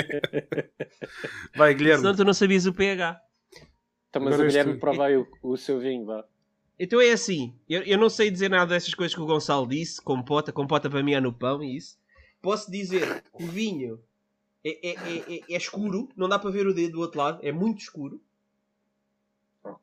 [1.56, 2.02] Vai, Guilherme.
[2.02, 3.22] Senão tu não sabias o pH.
[4.10, 4.80] Então, mas Agora o Guilherme tu.
[4.80, 6.26] prova aí o, o seu vinho, vá.
[6.78, 10.02] Então é assim, eu, eu não sei dizer nada dessas coisas que o Gonçalo disse,
[10.02, 11.98] compota, compota para mim é no pão e isso.
[12.42, 14.02] Posso dizer que o vinho
[14.64, 17.40] é, é, é, é- é escuro, não dá para ver o dedo do outro lado,
[17.42, 18.22] é muito escuro.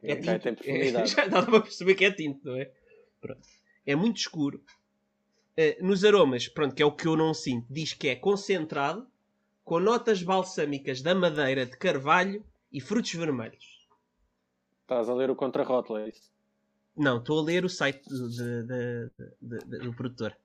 [0.03, 0.43] É Ok, tinto.
[0.43, 1.11] tem profundidade.
[1.15, 2.71] Já dá para perceber que é tinto, não é?
[3.21, 3.47] Pronto.
[3.87, 4.63] É muito escuro.
[5.57, 9.07] Eh, nos aromas, pronto, que é o que eu não sinto, diz que é concentrado,
[9.65, 13.87] com notas balsâmicas da madeira de carvalho e frutos vermelhos.
[14.83, 16.31] Estás a ler o contrarótulo, é isso?
[16.97, 19.11] Não, estou a ler o site do, de- de-
[19.67, 20.37] de- do produtor.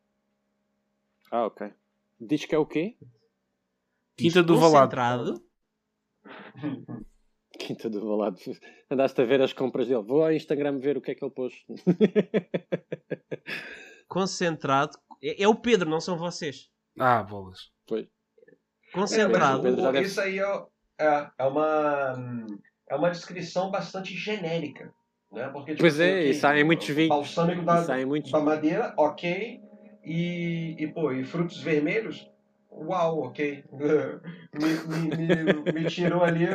[1.31, 1.71] Ah, ok.
[2.19, 2.95] Diz que é o quê?
[4.17, 4.95] Quinta do Valado.
[4.95, 5.43] concentrado,
[7.59, 8.37] Quinta do Valado.
[8.89, 10.01] Andaste a ver as compras dele.
[10.03, 11.53] Vou ao Instagram ver o que é que ele pôs.
[14.07, 14.97] Concentrado.
[15.21, 16.69] É, é o Pedro, não são vocês.
[16.99, 17.71] Ah, bolas.
[17.87, 18.07] pois.
[18.93, 19.67] Concentrado.
[19.67, 20.65] É, o- isso aí é,
[20.99, 22.13] é, é uma,
[22.89, 24.93] é uma descrição bastante genérica.
[25.31, 25.47] Né?
[25.49, 27.09] Porque, tipo, Pois é, assim, e saem muitos vinhos.
[27.09, 29.59] Balsâmico da, muitos- da madeira, ok.
[30.05, 32.29] E, e, pô, e frutos vermelhos,
[32.75, 33.63] uau, ok.
[34.53, 36.45] me, me, me, me tirou ali,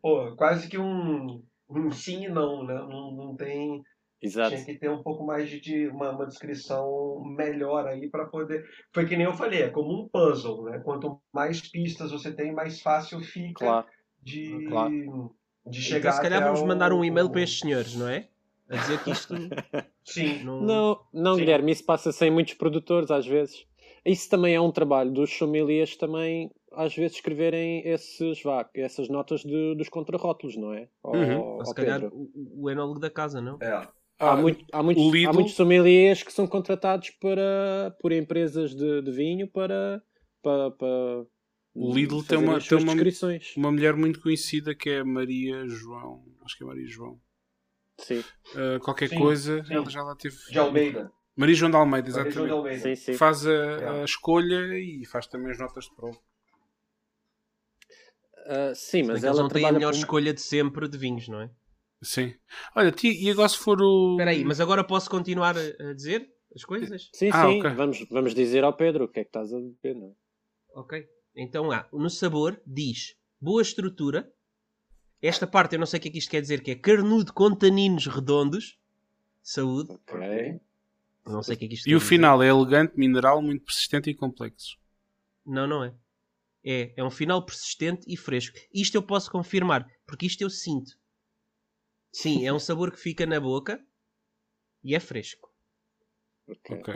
[0.00, 2.74] pô, quase que um, um sim e não, né?
[2.74, 3.82] Não, não tem.
[4.22, 4.50] Exato.
[4.54, 8.64] Tinha que ter um pouco mais de, de uma, uma descrição melhor aí para poder.
[8.92, 10.78] Foi que nem eu falei, é como um puzzle, né?
[10.80, 13.86] Quanto mais pistas você tem, mais fácil fica Claro.
[14.22, 14.90] de, Claro.
[14.90, 16.12] de Então, chegar.
[16.12, 18.28] se calhar até vamos ao- mandar um e-mail para estes senhores, não é?
[18.68, 19.34] A dizer que isto
[20.04, 20.42] Sim.
[20.44, 20.60] não.
[20.62, 21.40] Não, não Sim.
[21.40, 23.66] Guilherme, isso passa sem muitos produtores às vezes.
[24.06, 29.40] Isso também é um trabalho dos sommeliers também, às vezes, escreverem esses, vá, essas notas
[29.42, 30.88] de- dos contrarótulos, não é?
[31.02, 31.38] Ó- Uhum.
[31.40, 32.14] Ou ó se calhar Pedro.
[32.16, 33.58] o, o enólogo da casa, não?
[33.60, 33.72] É.
[33.72, 38.12] Há, Ah, muito- há muitos, o há Lidl- muitos sommeliers que são contratados para, por
[38.12, 40.00] empresas de, de vinho para,
[40.42, 41.26] para, para
[41.74, 43.54] O Lidl tem uma- as tem uma- descrições.
[43.56, 46.24] Uma mulher muito conhecida que é Maria João.
[46.44, 47.20] Acho que é Maria João.
[47.98, 48.22] Sim,
[48.54, 49.74] Uh, qualquer Sim, coisa, sim.
[49.74, 50.36] ela já lá teve.
[50.50, 51.10] De Almeida.
[51.36, 52.58] Maria João de Almeida, Maria João de exatamente.
[52.80, 52.82] Almeida.
[52.82, 53.12] sim, sim.
[53.18, 54.00] Faz a, É.
[54.00, 56.18] a escolha e faz também as notas de prova.
[58.46, 61.40] Ah, sim, Mas ela não têm a melhor com- escolha de sempre de vinhos, não
[61.40, 61.50] é?
[62.02, 62.34] Sim.
[62.74, 64.12] Olha, ti- e agora se for o.
[64.12, 67.10] Espera aí, mas agora posso continuar a, dizer as coisas?
[67.12, 67.70] Sim, Ah, sim, ok.
[67.74, 70.12] vamos, vamos dizer ao Pedro o que é que estás a beber, não é?
[70.74, 71.06] Ok.
[71.34, 74.30] Então há, no sabor diz boa estrutura.
[75.20, 77.32] Esta parte eu não sei o que é que isto quer dizer, que é carnudo
[77.32, 78.78] com taninos redondos.
[79.42, 79.92] Saúde.
[79.92, 80.60] Ok.
[81.26, 82.10] Não sei o que é que isto E o dizer.
[82.10, 84.76] final é elegante, mineral, muito persistente e complexo.
[85.46, 85.94] Não, não é.
[86.64, 88.56] É, é um final persistente e fresco.
[88.74, 90.92] Isto eu posso confirmar, porque isto eu sinto.
[92.12, 93.80] Sim, é um sabor que fica na boca
[94.82, 95.52] e é fresco.
[96.46, 96.70] ok.
[96.70, 96.88] Ok.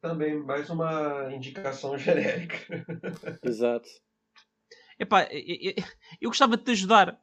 [0.00, 2.56] Também mais uma indicação genérica.
[3.42, 3.88] Exato.
[4.98, 5.74] Epá, eu, eu,
[6.20, 7.20] eu gostava de te ajudar.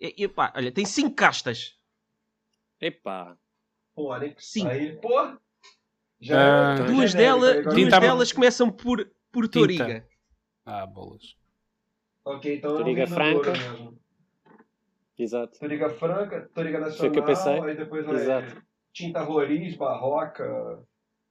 [0.00, 1.76] Epá, olha, tem cinco castas.
[2.80, 3.38] Epá.
[4.38, 4.66] Sim.
[4.66, 5.18] Aí, pô.
[5.18, 5.38] Ah,
[6.20, 9.58] Já é Duas, genérico, dela, duas Tinta- delas começam por, por Tinta.
[9.60, 10.08] Toriga.
[10.66, 11.36] Ah, bolas.
[12.24, 13.52] Ok, então é Toriga franca.
[13.52, 13.98] mesmo.
[15.18, 15.58] Exato.
[15.58, 17.60] Toriga franca, Toriga nacional, que eu pensei.
[17.60, 18.62] aí depois vai Exato.
[18.92, 20.80] tinta roriz, barroca,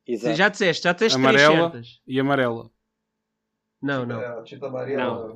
[0.06, 0.36] Exato.
[0.36, 1.71] Já disseste, já disseste três Amarela.
[1.71, 2.01] certas.
[2.08, 2.69] E amarela.
[3.82, 4.21] Não, não.
[4.21, 5.03] é, tinta amarela.
[5.03, 5.36] Não.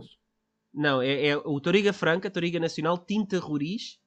[0.73, 3.99] Não, é, é o Toriga Franca, Toriga Nacional, Tinta Roriz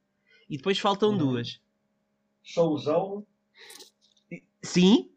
[0.49, 1.19] e depois faltam Uhum.
[1.19, 1.61] duas.
[2.45, 3.27] Souzão,
[4.63, 5.11] Sim,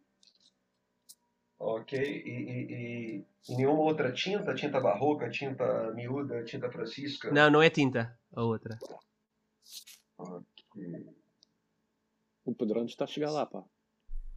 [1.60, 7.32] ok, e, e, e- e nenhuma outra tinta, tinta barroca, tinta miúda, tinta francisca.
[7.32, 8.78] não, não é tinta, a outra.
[12.46, 13.64] O Pedrão está a chegar lá, pá.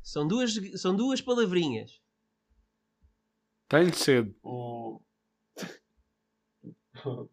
[0.03, 2.01] São duas, são duas palavrinhas.
[3.69, 4.35] Tenho cedo.
[4.43, 5.01] O...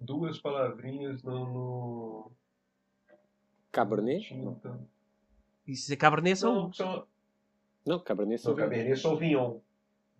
[0.00, 2.32] Duas palavrinhas no, no...
[3.70, 4.26] Cabernet?
[4.26, 4.78] tinta.
[5.66, 7.06] Isso é Cabernet são Não, são,
[7.86, 8.70] Não, Cabernet são Sauvignon.
[8.70, 9.60] Cabernet Sauvignon.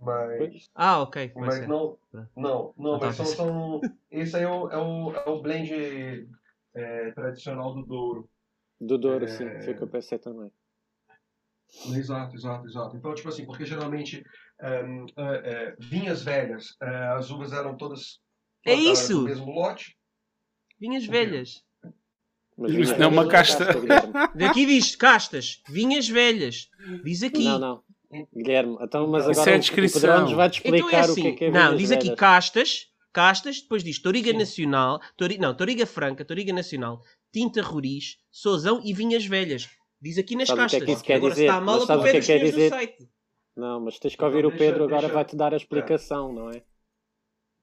[0.00, 0.70] Mas.
[0.74, 1.32] Ah, ok.
[1.36, 1.68] mas ser.
[1.68, 2.28] não, Tá.
[2.36, 3.80] não, não, Não mas são, são,
[4.10, 6.28] esse aí é o, é o, é o blend
[6.74, 8.28] é, tradicional do Douro.
[8.80, 9.28] Do Douro, É.
[9.28, 9.48] sim.
[9.64, 10.50] Foi o que eu pensei também.
[11.96, 12.96] Exato, exato, exato.
[12.96, 14.22] Então, tipo assim, porque geralmente
[14.62, 18.20] ehm, é, é, vinhas velhas, é, as uvas eram todas
[18.64, 19.18] É isso!
[19.20, 19.96] no mesmo lote.
[20.78, 21.64] Vinhas velhas.
[22.56, 23.64] Mas Isso vinha- não é uma casta.
[23.72, 24.12] Guilherme.
[24.34, 26.68] Daqui diz castas, vinhas velhas.
[27.02, 27.44] Diz aqui.
[27.44, 27.82] Não, não.
[28.32, 29.92] Guilherme, então, mas Isso agora é a o-.
[29.92, 31.22] Pedrão nos vai-te Então é explicar o assim.
[31.22, 32.18] que é que é não, diz aqui velhas.
[32.20, 34.38] castas, castas, depois diz Toriga Sim.
[34.38, 37.00] Nacional, tori, não, Toriga Franca, Toriga Nacional,
[37.32, 39.68] Tinta Roriz, Souzão e Vinhas Velhas.
[40.00, 40.84] Diz aqui nas Sabe o que é castas.
[40.86, 41.42] que isso quer Agora, dizer?
[41.42, 42.68] se está mal, a sabe culpa o é que é quer dizer?
[42.68, 43.08] site.
[43.56, 46.32] Não, mas tens que ouvir Então o Pedro, deixa- agora deixa- vai-te dar a explicação,
[46.32, 46.62] não é?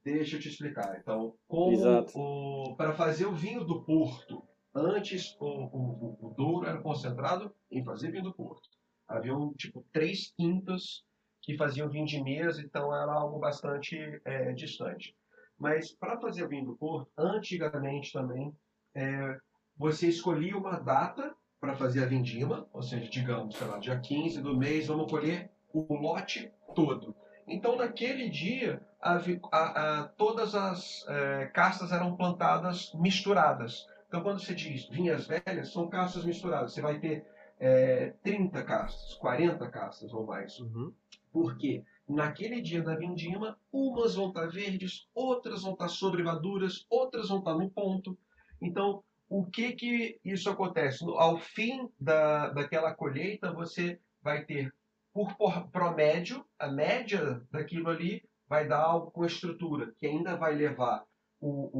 [0.04, 0.98] Deixa eu te explicar.
[1.00, 2.12] Então, como Exato.
[2.18, 4.42] o, para fazer o vinho do Porto,
[4.74, 8.68] antes o, o, o- Douro era concentrado em fazer vinho do Porto.
[9.08, 11.02] Haviam, tipo, três quintas
[11.42, 15.14] que faziam vinho de mesa, então era algo bastante é, distante.
[15.58, 18.54] Mas para fazer vinho do Porto, antigamente também,
[18.94, 19.38] é,
[19.76, 24.40] você escolhia uma data para fazer a vindima, ou seja, digamos, sei lá, dia 15
[24.42, 27.14] do mês, vamos colher o lote todo.
[27.46, 29.16] Então, naquele dia, a,
[29.52, 33.86] a, a, todas as é, castas eram plantadas misturadas.
[34.12, 36.74] Então, quando você diz vinhas velhas, são castas misturadas.
[36.74, 37.24] Você vai ter
[37.58, 40.60] é, 30 castas, 40 castas ou mais.
[40.60, 40.92] Uhum.
[41.32, 41.82] Por quê?
[42.06, 47.54] Naquele dia da vindima, umas vão estar verdes, outras vão estar sobrevaduras, outras vão estar
[47.54, 48.14] no ponto.
[48.60, 51.02] Então, o que que isso acontece?
[51.16, 54.74] Ao fim da, daquela colheita, você vai ter,
[55.10, 60.54] por, por promédio, a média daquilo ali vai dar algo com estrutura, que ainda vai
[60.54, 61.02] levar
[61.42, 61.70] o,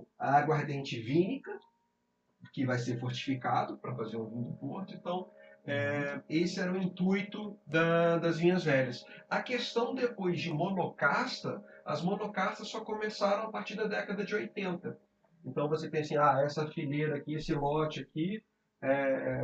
[0.00, 1.52] o, a aguardente vínica,
[2.52, 4.94] que vai ser fortificado para fazer um vinho do porto.
[4.94, 5.30] Então,
[5.66, 9.04] é, esse era o intuito da, das vinhas velhas.
[9.28, 14.98] A questão depois de monocasta, as monocastas só começaram a partir da década de 80.
[15.44, 18.42] Então você pensa assim, ah, essa fileira aqui, esse lote aqui
[18.82, 19.42] é,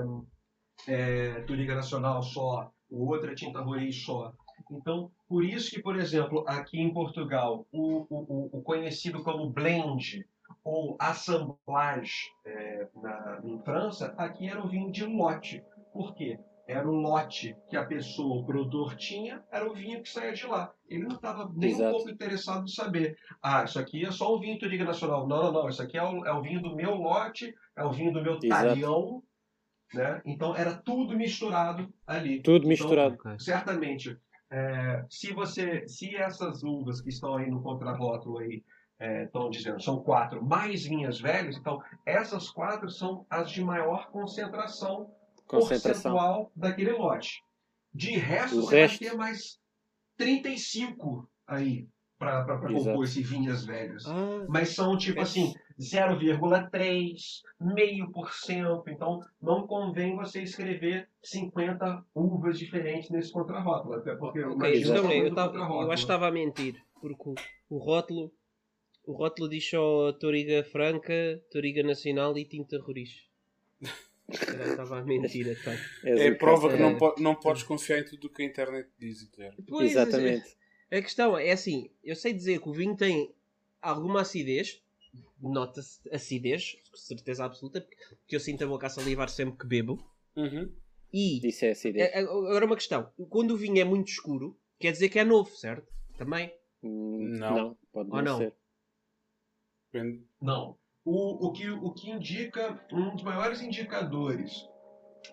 [0.89, 4.33] é Turiga Nacional só, o outro é Tinta Roriz só.
[4.71, 10.27] Então, por isso que, por exemplo, aqui em Portugal, o, o, o conhecido como blend
[10.65, 15.63] ou assemblage é, na, em França, aqui era o vinho de lote.
[15.93, 16.37] Por quê?
[16.67, 20.45] Era o lote que a pessoa, o produtor tinha, era o vinho que saía de
[20.49, 20.73] lá.
[20.89, 21.89] Ele não estava nem Exato.
[21.89, 23.17] um pouco interessado em saber.
[23.41, 25.29] Ah, isso aqui é só um vinho Turiga Nacional.
[25.29, 25.69] Não, não, não.
[25.69, 28.37] Isso aqui é o, é o vinho do meu lote, é o vinho do meu
[28.41, 29.23] talhão.
[29.95, 30.21] Né?
[30.27, 32.43] Então era tudo misturado ali.
[32.43, 33.17] Tudo então, misturado.
[33.39, 34.19] Certamente.
[34.51, 38.65] É, se você, se essas uvas que estão aí no contrarótulo aí
[39.25, 44.11] estão é, dizendo são quatro mais vinhas velhas, então essas quatro são as de maior
[44.11, 45.11] concentração
[45.49, 47.43] percentual daquele lote.
[47.95, 49.01] De resto, o você resto...
[49.01, 49.59] vai ter mais
[50.17, 51.89] 35 aí
[52.21, 54.05] para compor esse vinhas velhas.
[54.07, 55.23] Ah, Mas são tipo é.
[55.23, 58.85] assim, 0,3, meio por cento.
[58.89, 63.95] Então não convém você escrever 50 uvas diferentes nesse contrarótulo.
[63.95, 67.35] Até porque okay, eu, também, eu, tava, eu acho que estava a mentir, porque o,
[67.71, 68.31] o rótulo
[69.07, 73.11] o rótulo diz só Toriga Franca, Toriga Nacional e Tinta Roriz.
[74.29, 75.75] Estava a mentir, tá?
[76.05, 79.27] É prova que não, po não podes confiar em tudo o que a internet diz,
[79.67, 80.60] Pois, Exatamente.
[80.91, 83.33] A questão é assim: eu sei dizer que o vinho tem
[83.81, 84.83] alguma acidez,
[85.41, 87.81] nota-se acidez, com certeza absoluta,
[88.21, 90.05] porque eu sinto a boca a salivar sempre que bebo.
[90.37, 90.73] Uhum.
[91.13, 92.11] E Isso é acidez.
[92.13, 95.55] É, agora uma questão: quando o vinho é muito escuro, quer dizer que é novo,
[95.57, 95.93] certo?
[96.17, 96.53] Também?
[96.83, 97.55] Hum, não.
[97.55, 98.55] não, pode não, não ser.
[100.41, 100.79] Não.
[101.05, 104.69] O, o, que, o que indica, um dos maiores indicadores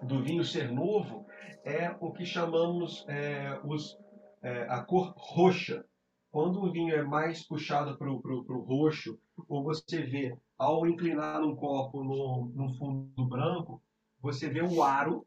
[0.02, 1.26] do vinho ser novo
[1.64, 3.98] é o que chamamos é, os,
[4.42, 5.86] é, a cor roxa.
[6.32, 9.18] Quando o vinho é mais puxado para o roxo,
[9.48, 13.82] ou você vê, ao inclinar um copo no, no fundo branco,
[14.22, 15.26] você vê o aro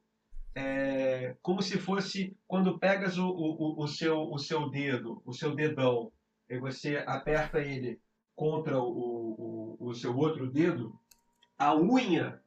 [0.55, 5.55] é, como se fosse quando pegas o, o, o, seu, o seu dedo, o seu
[5.55, 6.13] dedão,
[6.49, 8.01] e você aperta ele
[8.35, 10.99] contra o, o, o seu outro dedo,
[11.59, 12.41] a unha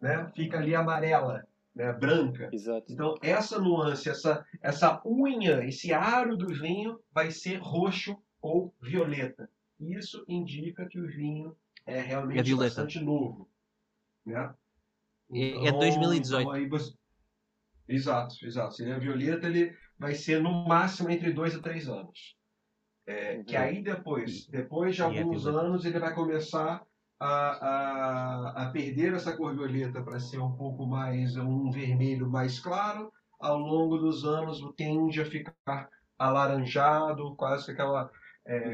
[0.00, 2.50] né, fica ali amarela, né, branca.
[2.52, 2.92] Exato.
[2.92, 9.48] Então, essa nuance, essa, essa unha, esse aro do vinho vai ser roxo ou violeta.
[9.80, 11.56] Isso indica que o vinho
[11.86, 13.48] é realmente é bastante novo.
[14.24, 14.54] Né?
[15.30, 16.42] Então, é 2018.
[16.42, 16.92] Então aí você...
[17.88, 18.74] Exato, exato.
[18.74, 22.36] Se ele é violeta, ele vai ser no máximo entre 2 a 3 anos.
[23.04, 26.82] É, que aí depois, depois de alguns anos, ele vai começar
[27.22, 32.58] a, a, a perder essa cor violeta para ser um pouco mais, um vermelho mais
[32.58, 33.12] claro.
[33.38, 38.10] Ao longo dos anos, tende a ficar alaranjado, quase que aquela
[38.44, 38.72] é,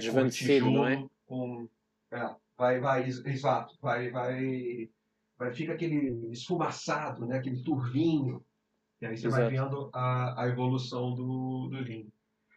[0.71, 1.07] não é?
[1.27, 1.69] Com,
[2.11, 4.89] é, vai, vai, exato, vai, vai,
[5.39, 7.37] vai, fica aquele esfumaçado, né?
[7.37, 8.43] aquele turvinho.
[9.01, 9.43] E aí você exato.
[9.43, 12.11] vai vendo a, a evolução do, do vinho.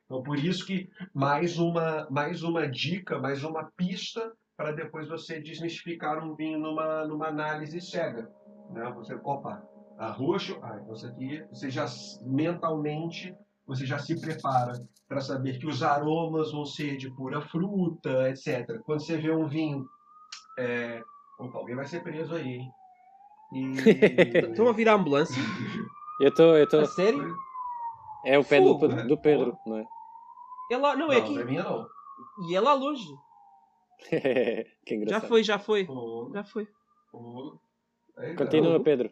[0.05, 5.41] Então, por isso que mais uma, mais uma dica, mais uma pista para depois você
[5.41, 8.29] desmistificar um vinho numa, numa análise cega.
[8.69, 8.93] Né?
[8.95, 9.59] Você, opa,
[9.97, 11.85] a roxo, ah, então isso aqui, você já
[12.21, 13.35] mentalmente,
[13.65, 14.73] você já se prepara
[15.07, 18.79] para saber que os aromas vão ser de pura fruta, etc.
[18.83, 19.83] Quando você vê um vinho,
[20.59, 21.01] é,
[21.39, 22.71] opa, alguém vai ser preso aí, hein?
[24.51, 25.41] Estão a virar ambulância?
[26.19, 26.85] Eu estou, eu estou.
[26.85, 27.35] sério?
[28.23, 29.85] É o pé do, do Pedro, não é?
[30.71, 31.33] É lá, não, é não, aqui.
[31.33, 31.87] Não é minha, não.
[32.47, 33.09] E é lá longe.
[34.85, 35.21] que engraçado.
[35.21, 35.87] Já foi, já foi.
[35.89, 36.31] Oh.
[36.33, 36.67] Já foi.
[37.13, 37.57] Oh.
[38.37, 39.11] Continua, Pedro.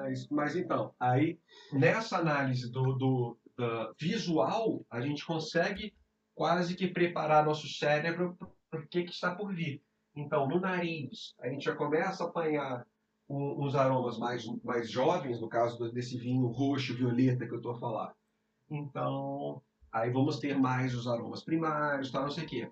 [0.00, 1.38] Mas, mas então, aí
[1.72, 5.94] nessa análise do, do, do, visual, a gente consegue
[6.34, 8.36] quase que preparar nosso cérebro
[8.70, 9.82] para o que, que está por vir.
[10.14, 12.86] Então, no nariz, a gente já começa a apanhar
[13.28, 17.78] uns aromas mais, mais jovens, no caso desse vinho roxo, violeta que eu estou a
[17.78, 18.14] falar
[18.70, 19.62] Então,
[19.92, 22.70] aí vamos ter mais os aromas primários, tal, não sei o quê.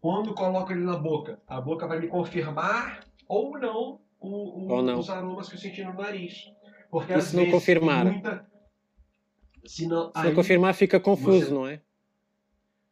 [0.00, 4.82] Quando coloco ele na boca, a boca vai me confirmar ou não, o, o, Ou
[4.82, 4.98] não.
[4.98, 6.44] os aromas que eu senti no nariz.
[6.90, 8.04] Porque E se não confirmar?
[8.04, 8.46] muita-
[9.66, 11.80] Se não, Se não confirmar, fica confuso, você- não é?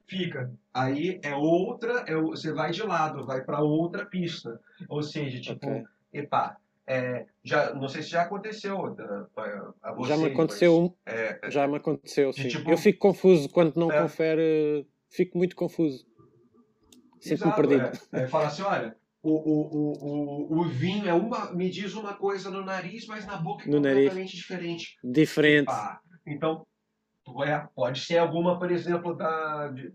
[0.06, 0.52] fica.
[0.72, 4.60] Aí é outra, é, você vai de lado, vai para outra pista.
[4.88, 5.84] Ou seja, tipo, Ok.
[6.12, 6.56] epá,
[6.86, 11.14] é, já, não sei se já aconteceu a, a, a vocês, Já me aconteceu, mas,
[11.14, 12.48] é, já me aconteceu, sim.
[12.48, 14.00] tipo- Eu fico confuso quando não É.
[14.02, 16.06] confere, fico muito confuso.
[17.20, 17.90] Sinto-me perdido.
[18.12, 21.94] É, é, fala assim, olha, o, o, o, o, o vinho é uma, me diz
[21.94, 23.96] uma coisa no nariz, mas na boca é No nariz.
[24.08, 24.98] completamente diferente.
[25.02, 25.66] Diferente.
[25.66, 26.64] Pá, então,
[27.44, 29.92] é, pode ser alguma, por exemplo, da, de-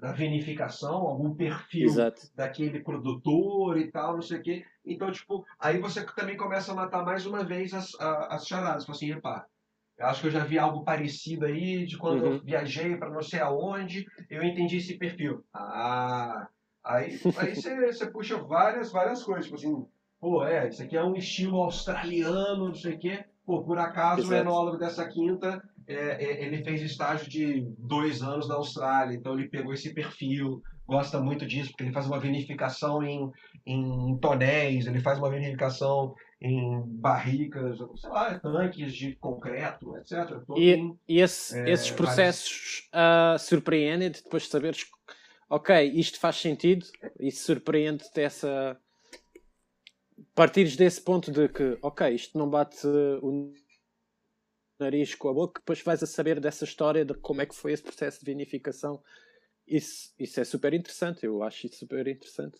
[0.00, 2.22] da vinificação, algum perfil Exato.
[2.34, 4.64] daquele produtor e tal, não sei o quê.
[4.84, 8.84] Então, tipo, aí você também começa a matar mais uma vez as, as charadas.
[8.84, 9.46] Fala assim, epá,
[9.98, 12.40] eu acho que eu já vi algo parecido aí de quando eu Uhum.
[12.44, 15.44] viajei para não sei aonde, eu entendi esse perfil.
[15.52, 16.48] Ah,
[16.84, 19.86] aí, aí você, você puxa várias, várias coisas, tipo assim,
[20.20, 23.24] pô, é, isso aqui é um estilo australiano, não sei o quê.
[23.44, 24.40] Pô, por acaso o Exato.
[24.42, 29.48] enólogo dessa quinta, é, é, ele fez estágio de dois anos na Austrália, então ele
[29.48, 33.30] pegou esse perfil, gosta muito disso, porque ele faz uma vinificação em,
[33.66, 40.40] em tonéis, ele faz uma vinificação em barricas, sei lá, tanques de concreto, etc.
[40.46, 44.86] Todo E, em- e esse- É, esses processos ah, surpreendem-te depois de saberes,
[45.50, 46.86] ok, isto faz sentido,
[47.18, 48.78] e surpreende-te essa.
[50.34, 53.52] Partires desse ponto de que, ok, isto não bate o
[54.78, 57.72] nariz com a boca, depois vais a saber dessa história de como é que foi
[57.72, 59.02] esse processo de vinificação.
[59.66, 62.58] Isso, isso é super interessante, eu acho isso super interessante.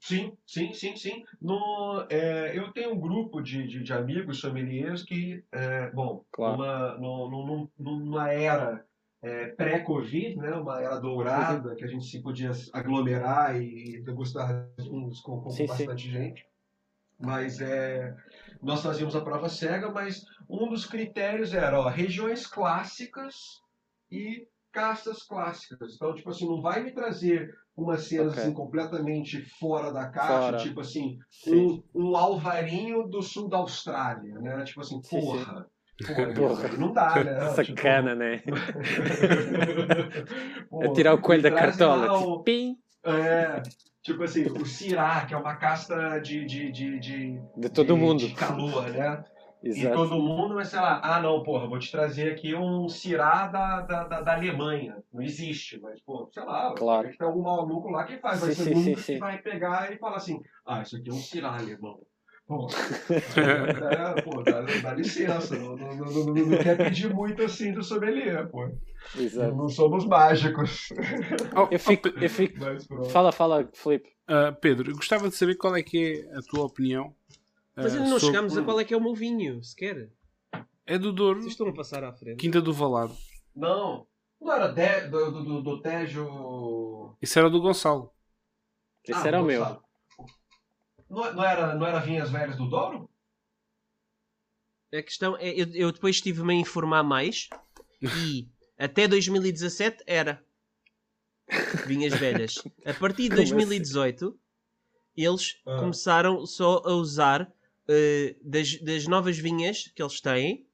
[0.00, 1.24] Sim, sim, sim, sim.
[1.40, 6.56] No, é, eu tenho um grupo de, de, de amigos sommeliers que, é, bom, Claro.
[6.56, 8.84] numa, num- num- numa era
[9.22, 15.20] é, pré-Covid, né, uma era dourada, que a gente se podia aglomerar e degustar vinhos
[15.20, 15.66] com, com sim.
[15.66, 16.44] bastante gente.
[17.20, 18.16] Mas é,
[18.62, 23.34] nós fazíamos a prova cega, mas um dos critérios era ó, regiões clássicas
[24.10, 25.94] e castas clássicas.
[25.94, 28.42] Então, tipo assim, não vai me trazer uma cena Ok.
[28.42, 30.56] assim, completamente fora da caixa, Fora.
[30.58, 31.82] tipo assim, Sim.
[31.94, 34.62] um, um alvarinho do sul da Austrália, né?
[34.64, 35.26] Tipo assim, Sim, sim.
[35.26, 35.66] porra.
[36.06, 36.68] Porra, Porra.
[36.78, 37.48] não dá, né?
[37.54, 38.38] Sacana, né?
[38.38, 38.56] Tipo,
[40.84, 42.12] A tirar o coelho da lá cartola.
[42.12, 42.76] o- Pim!
[43.04, 43.62] é,
[44.02, 48.00] tipo assim, o Cirá, que é uma casta de, de, de, de, De todo de-
[48.00, 48.26] mundo.
[48.26, 49.24] de calor, né?
[49.64, 49.94] E Exato.
[49.94, 53.80] todo mundo, mas sei lá, ah não, porra, vou te trazer aqui um Cirá da,
[53.82, 54.96] da, da, da Alemanha.
[55.12, 57.08] Não existe, mas, pô, sei lá, Claro.
[57.16, 59.18] tem algum maluco lá que faz, vai Sim, ser sim, que sim.
[59.18, 62.00] vai pegar e falar assim, ah, isso aqui é um Cirá alemão.
[62.52, 62.68] Pô,
[63.40, 67.82] é, pô dá, dá licença, não, não, não, não, não quer pedir muito assim do
[67.82, 68.68] sommelier, pô.
[69.16, 69.54] Exato.
[69.56, 70.88] Não somos mágicos.
[71.56, 72.58] Oh, Eu fico, eu fico.
[73.06, 74.10] Fala, fala, Filipe.
[74.26, 77.14] ah, Pedro, eu gostava de saber qual é que é a tua opinião.
[77.74, 80.10] Mas ah, ainda não sobre- chegámos a qual é que é o meu vinho, sequer.
[80.86, 82.36] É do Douro, Vocês estão a passar à frente.
[82.36, 83.14] Quinta do Valado.
[83.56, 84.06] Não,
[84.40, 87.16] não era de, do, do, do, do Tejo.
[87.22, 88.12] Isso era do Gonçalo.
[89.08, 89.62] Esse Ah, era o não meu.
[91.12, 91.26] Sabe.
[91.26, 93.08] Não, não era, não era Vinhas Velhas do Douro?
[94.94, 97.48] A questão é, eu, eu depois estive-me a informar mais
[98.00, 98.48] e
[98.78, 100.44] até 2017 era
[101.84, 102.62] vinhas velhas.
[102.84, 103.58] A partir de Como assim?
[103.58, 104.38] 2018
[105.16, 105.76] eles Ah.
[105.78, 107.52] começaram só a usar
[107.88, 110.66] eh, das, das novas vinhas que eles têm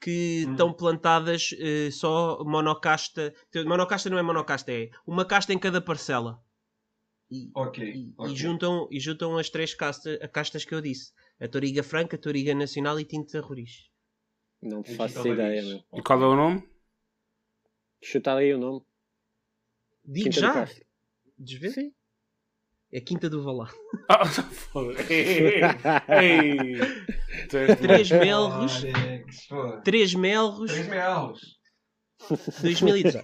[0.00, 0.50] que Hum.
[0.52, 3.32] estão plantadas eh, só monocasta.
[3.66, 6.41] Monocasta não é monocasta, é uma casta em cada parcela.
[7.32, 7.82] E, Ok.
[7.82, 8.30] e, ok.
[8.30, 12.16] e juntam, e juntam as três castas, a castas que eu disse: a Toriga Franca,
[12.16, 13.88] a Toriga Nacional e Tinta Roriz.
[14.60, 15.82] Não faço ideia, meu.
[15.94, 16.62] E qual é o nome?
[18.04, 18.82] Chuta aí o nome.
[20.04, 20.68] Digo Quinta já?
[21.38, 21.70] Desvê?
[21.70, 21.94] Sim.
[22.92, 23.72] É Quinta do Valar.
[24.10, 24.24] Ah.
[25.08, 25.62] Ei,
[26.10, 26.78] ei.
[27.48, 28.82] Três melros,
[29.82, 31.58] três melros, Três melros.
[32.60, 33.22] 2018.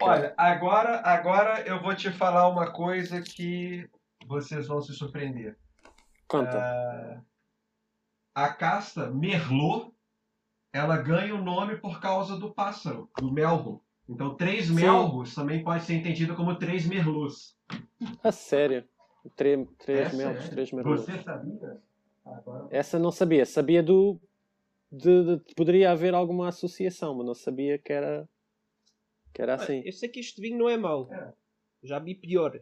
[0.00, 3.88] Olha, agora, agora eu vou te falar uma coisa que
[4.26, 5.56] vocês vão se surpreender.
[6.26, 6.58] Conta.
[6.58, 7.20] Ah,
[8.34, 9.92] a casta Merlot,
[10.72, 13.82] ela ganha o nome por causa do pássaro, do melro.
[14.08, 17.56] Então, três melros também pode ser entendido como três merlots.
[18.22, 18.84] A sério.
[19.34, 20.48] Três, três Essa melhores, é.
[20.48, 21.00] três merlot.
[21.00, 21.80] Você sabia?
[22.24, 22.66] Agora...
[22.70, 23.44] Essa não sabia.
[23.44, 24.20] Sabia do.
[24.90, 28.28] De, de- poderia haver alguma associação, mas não sabia que era.
[29.36, 29.82] Que era assim.
[29.84, 31.12] Eu sei que este vinho não é mau.
[31.12, 31.32] É.
[31.82, 32.58] Já vi pior.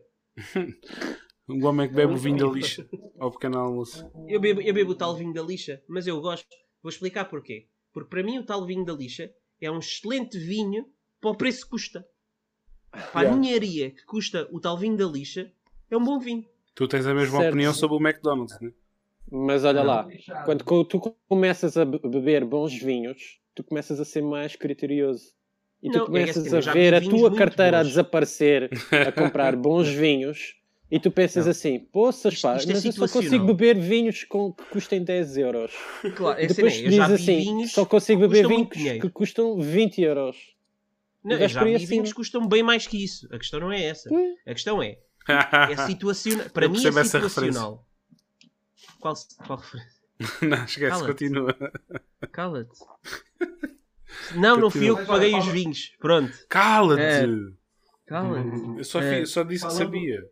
[1.46, 2.84] O homem que bebe o vinho da lixa
[3.18, 4.10] ao pequeno almoço.
[4.26, 6.48] Eu bebo, eu bebo o tal vinho da lixa, mas eu gosto.
[6.82, 7.68] Vou explicar porquê.
[7.92, 10.84] Porque para mim o tal vinho da lixa é um excelente vinho
[11.20, 12.04] para o preço que custa.
[13.12, 15.52] Para a ninharia que custa o tal vinho da lixa,
[15.88, 16.44] é um bom vinho.
[16.74, 17.50] Tu tens a mesma Certo.
[17.52, 18.72] opinião sobre o McDonald's, né?
[19.30, 20.08] Mas olha lá,
[20.44, 20.98] quando tu
[21.28, 25.32] começas a be- beber bons vinhos, tu começas a ser mais criterioso.
[25.84, 27.88] E tu Não, é começas assim, eu a ver a tua carteira a bons.
[27.90, 30.56] desaparecer a comprar bons vinhos
[30.90, 31.50] e tu pensas Não.
[31.50, 35.04] assim, poças Isto- pá, isto é mas eu só consigo beber vinhos com, que custem
[35.04, 35.72] 10 euros.
[36.16, 36.82] Claro, é assim, depois né?
[36.84, 38.68] tu dizes assim, só consigo beber vinhos
[39.02, 40.54] que custam 20 euros.
[41.22, 41.88] Não, eu já vi acima.
[41.90, 43.26] vinhos que custam bem mais que isso.
[43.30, 44.08] A questão não é essa.
[44.08, 44.34] Pois.
[44.46, 44.96] A questão é,
[45.70, 46.48] é situacional.
[46.50, 47.86] Para Eu mim é situacional.
[49.00, 49.14] Qual,
[49.46, 49.94] qual referência?
[50.48, 51.06] não, esquece, Cala-te.
[51.08, 51.56] continua.
[52.32, 52.78] Cala-te.
[54.36, 55.94] Não, não fui eu que paguei os vinhos.
[55.98, 56.32] Pronto.
[56.48, 57.00] Cala-te!
[57.02, 57.24] É.
[58.06, 58.78] Cala-te.
[58.78, 59.24] Eu só, É.
[59.26, 60.24] só disse que Falando- sabia.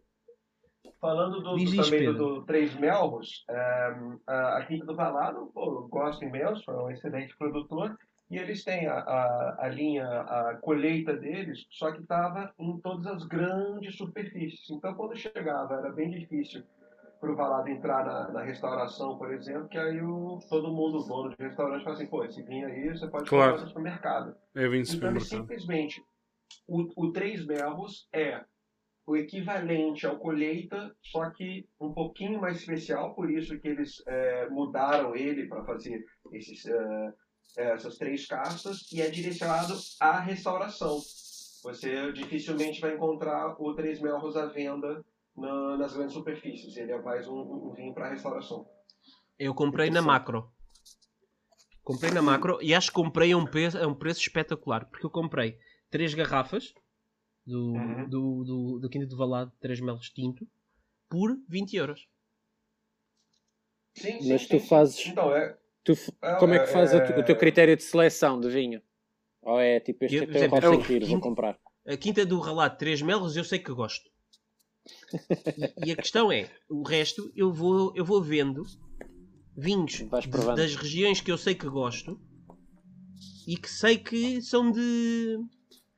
[1.01, 5.64] Falando do, do- também do, do Três Melros, ehm, a, a Quinta do Valado, pô,
[5.83, 7.97] eu gosto imenso, é um excelente produtor,
[8.30, 13.07] e eles têm a, a, a linha, a colheita deles, só que estava em todas
[13.09, 14.70] as grandes superfícies.
[14.70, 16.62] Então, quando chegava, era bem difícil
[17.23, 21.05] para o Valado entrar na, na restauração, por exemplo, que aí o, todo mundo, o
[21.05, 23.53] dono de restaurante, fala assim, pô, esse vinho aí você pode Claro.
[23.53, 24.37] comprar no supermercado.
[24.57, 25.29] É vinho Então, supermercado.
[25.29, 26.03] simplesmente,
[26.66, 28.45] o, o Três Melros é
[29.07, 34.49] o equivalente ao colheita, só que um pouquinho mais especial, por isso que eles é,
[34.51, 37.12] mudaram ele para fazer esses, é,
[37.57, 40.99] essas três castas, e é direcionado à restauração.
[41.62, 45.05] Você dificilmente vai encontrar o Três Melros à venda
[45.37, 46.76] na- nas grandes superfícies.
[46.76, 48.68] Ele é mais um, um vinho para restauração.
[49.39, 50.51] Eu comprei na macro.
[51.83, 54.85] Comprei na macro e acho que comprei a um, preço, a um preço espetacular.
[54.89, 55.59] Porque eu comprei
[55.91, 56.72] três garrafas
[57.45, 58.09] do, Uhum.
[58.09, 60.47] do, do, do Quinta do Valado, 3 melos tinto,
[61.09, 62.07] por 20 euros.
[63.95, 67.35] Sim, Mas tu fazes- Então, é, Tu É, como é que faz tu- o teu
[67.35, 68.80] é- critério de seleção de vinho?
[69.43, 71.59] Ou é tipo, este Eu, é teu exemplo, eu- vou quinto- comprar.
[71.85, 74.09] A Quinta do Ralado, 3 melos, eu sei que gosto.
[75.85, 78.62] E, e a questão é, o resto eu vou, eu vou vendo
[79.57, 80.07] vinhos de-
[80.57, 82.18] das regiões que eu sei que gosto
[83.47, 85.39] e que sei que são de.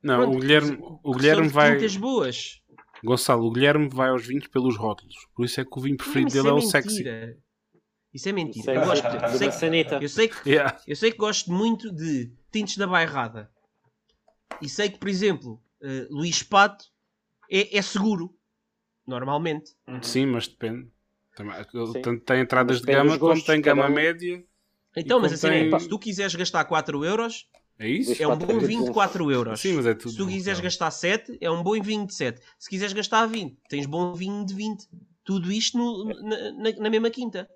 [0.02, 1.88] Não, pronto, o Guilherme, que o Guilherme vai.
[1.98, 2.60] boas.
[3.02, 5.14] Gonçalo, o Guilherme vai aos vinhos pelos rótulos.
[5.34, 6.70] Por isso é que o vinho preferido dele é, o mentira.
[6.82, 7.04] sexy.
[8.12, 8.60] Isso é mentira.
[8.60, 9.98] Isso é eu, gosto, eu, sei, maçaneta.
[10.00, 10.80] eu, sei que, Yeah.
[10.86, 13.50] eu sei que gosto muito de tintes da bairrada.
[14.62, 16.84] E sei que, por exemplo, eh, Luís Pato
[17.50, 18.33] é, é seguro.
[19.06, 19.72] Normalmente.
[20.02, 20.88] Sim, mas depende.
[21.36, 21.54] Também,
[22.24, 23.92] tem entradas de gama como tem gama um.
[23.92, 24.44] média.
[24.96, 27.48] Então, mas assim, é, se tu quiseres gastar 4 euros,
[27.78, 28.22] É isso?
[28.22, 28.92] É um bom vinho de bom.
[28.92, 29.60] 4 euros.
[29.60, 30.10] Sim, mas é tudo.
[30.12, 30.64] Se tu quiseres bom.
[30.64, 32.40] gastar 7, é um bom vinho de 7.
[32.58, 34.88] Se quiseres gastar 20, tens bom vinho de 20.
[35.24, 37.48] Tudo isto no- na, na- mesma quinta.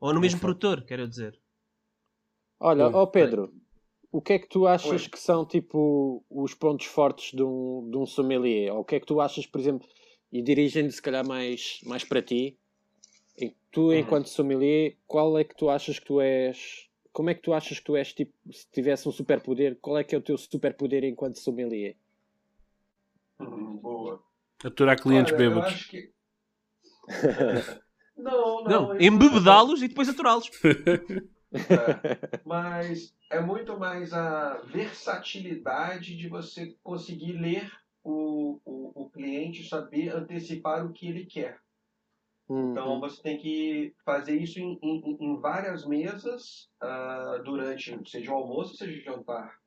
[0.00, 0.46] Ou no mesmo Ufa.
[0.46, 1.38] produtor, quero dizer.
[2.58, 3.52] Olha, ó Pedro,
[4.10, 5.08] o que é que tu achas Oi.
[5.08, 8.72] que são tipo os pontos fortes de um, de um sommelier?
[8.72, 9.86] Ou o que é que tu achas, por exemplo,
[10.32, 12.56] e dirigindo se calhar mais, mais para ti,
[13.38, 13.94] em- tu Uhum.
[13.98, 16.88] enquanto sommelier, qual é que tu achas que tu és?
[17.12, 20.02] Como é que tu achas que tu és tipo, se tivesse um superpoder, qual é
[20.04, 21.94] que é o teu superpoder enquanto sommelier?
[23.40, 24.22] Hum, boa.
[24.64, 25.84] Aturar clientes Olha, bêbados.
[25.86, 26.12] que-
[28.16, 28.88] não, não.
[28.92, 30.50] Não, embebedá-los e depois aturá-los.
[31.54, 37.70] É, mas é muito mais a versatilidade de você conseguir ler
[38.04, 41.58] o, o, o cliente, saber antecipar o que ele quer.
[42.48, 43.00] Então Uhum.
[43.00, 48.76] você tem que fazer isso em, em, em várias mesas ah, durante, seja o almoço,
[48.76, 49.58] seja o jantar.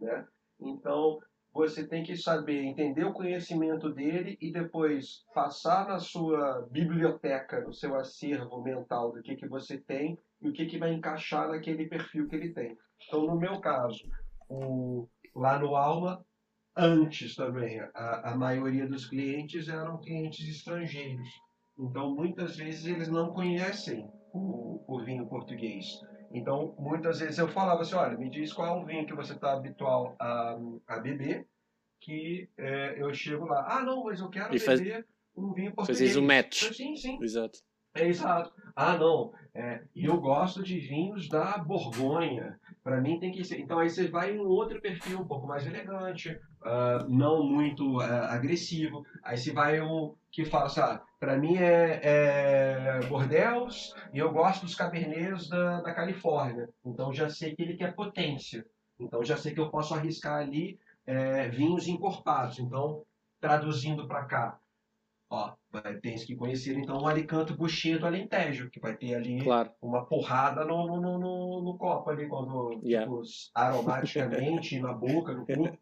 [0.00, 0.26] Né?
[0.58, 1.20] Então
[1.52, 7.72] você tem que saber entender o conhecimento dele e depois passar na sua biblioteca, no
[7.72, 11.86] seu acervo mental do que, que você tem e o que, que vai encaixar naquele
[11.86, 12.76] perfil que ele tem.
[13.06, 14.02] Então, no meu caso,
[14.48, 16.24] o, lá no Alma,
[16.76, 21.28] antes também, a, a maioria dos clientes eram clientes estrangeiros.
[21.78, 26.00] Então, muitas vezes eles não conhecem o, o vinho português.
[26.30, 29.34] Então, muitas vezes eu falava assim, olha, me diz qual é o vinho que você
[29.34, 30.56] está habitual a,
[30.88, 31.46] a beber,
[32.00, 35.06] que é, eu chego lá, ah, não, mas eu quero E faz- beber
[35.36, 36.00] um vinho português.
[36.00, 36.72] Fazes o match.
[36.74, 37.18] Sim, sim.
[37.22, 37.58] Exato.
[37.94, 38.52] É exato.
[38.76, 39.32] Ah, não.
[39.56, 42.58] É, eu gosto de vinhos da Borgonha.
[42.82, 43.60] Para mim tem que ser.
[43.60, 48.00] Então aí você vai em um outro perfil um pouco mais elegante, ah, não muito
[48.00, 49.06] ah, agressivo.
[49.22, 50.80] Aí você vai um que fala, assim,
[51.20, 56.68] para mim é, é Bordeaux e eu gosto dos Cabernets da, da Califórnia.
[56.84, 58.66] Então já sei que ele quer potência.
[58.98, 62.58] Então já sei que eu posso arriscar ali é, vinhos encorpados.
[62.58, 63.04] Então,
[63.40, 64.58] traduzindo para cá,
[65.82, 69.70] vai, tens que conhecer então o Alicanto Buchinha do Alentejo, que vai ter ali Claro.
[69.82, 73.06] uma porrada no, no, no, no, copo ali, quando, Yeah.
[73.10, 73.22] tipo,
[73.54, 75.78] aromaticamente, na boca, no cu.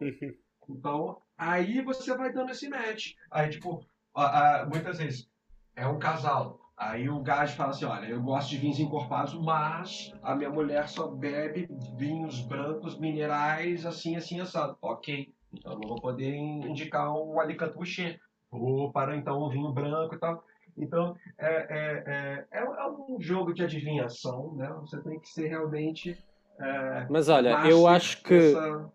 [0.68, 3.14] Então, aí você vai dando esse match.
[3.30, 3.84] Aí, tipo,
[4.14, 5.28] a- a- muitas vezes
[5.76, 6.60] é um casal.
[6.76, 10.88] Aí o gajo fala assim, olha, eu gosto de vinhos encorpados, mas a minha mulher
[10.88, 14.76] só bebe vinhos brancos, minerais, assim, assim, assado.
[14.80, 18.18] Ok, então não vou poder in- indicar um Alicante Boucher.
[18.52, 20.44] Vou para, então, um vinho branco e tal.
[20.76, 24.68] Então, é, é, é, é, é um jogo de adivinhação, né?
[24.80, 26.16] Você tem que ser realmente...
[26.58, 28.92] É, Mas olha, eu acho que nessa-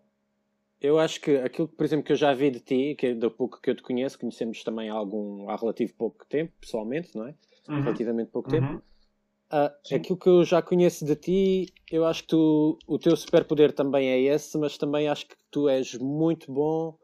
[0.80, 3.30] eu acho que aquilo, por exemplo, que eu já vi de ti, que é do
[3.30, 7.26] pouco que eu te conheço, conhecemos também há algum há relativo pouco tempo, pessoalmente, não
[7.26, 7.34] é?
[7.68, 8.74] Uhum, Relativamente pouco tempo.
[8.74, 8.80] uhum.
[9.50, 9.96] Ah, Sim.
[9.96, 14.08] aquilo que eu já conheço de ti, eu acho que tu, o teu superpoder também
[14.08, 16.96] é esse, mas também acho que tu és muito bom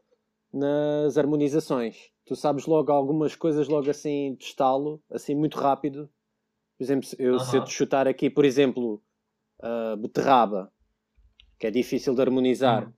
[0.53, 2.11] nas harmonizações.
[2.25, 6.09] Tu sabes logo algumas coisas logo assim de estalo, assim muito rápido.
[6.77, 9.03] Por exemplo, se eu, se eu te chutar aqui, por exemplo,
[9.61, 10.73] a beterraba,
[11.59, 12.93] que é difícil de harmonizar, Uhum.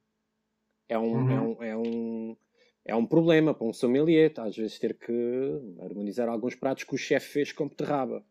[0.90, 1.30] é, um, Uhum.
[1.30, 2.38] é, um, é, um,
[2.86, 5.14] é um problema para um sommelier, às vezes ter que
[5.82, 8.24] harmonizar alguns pratos que o chefe fez com beterraba.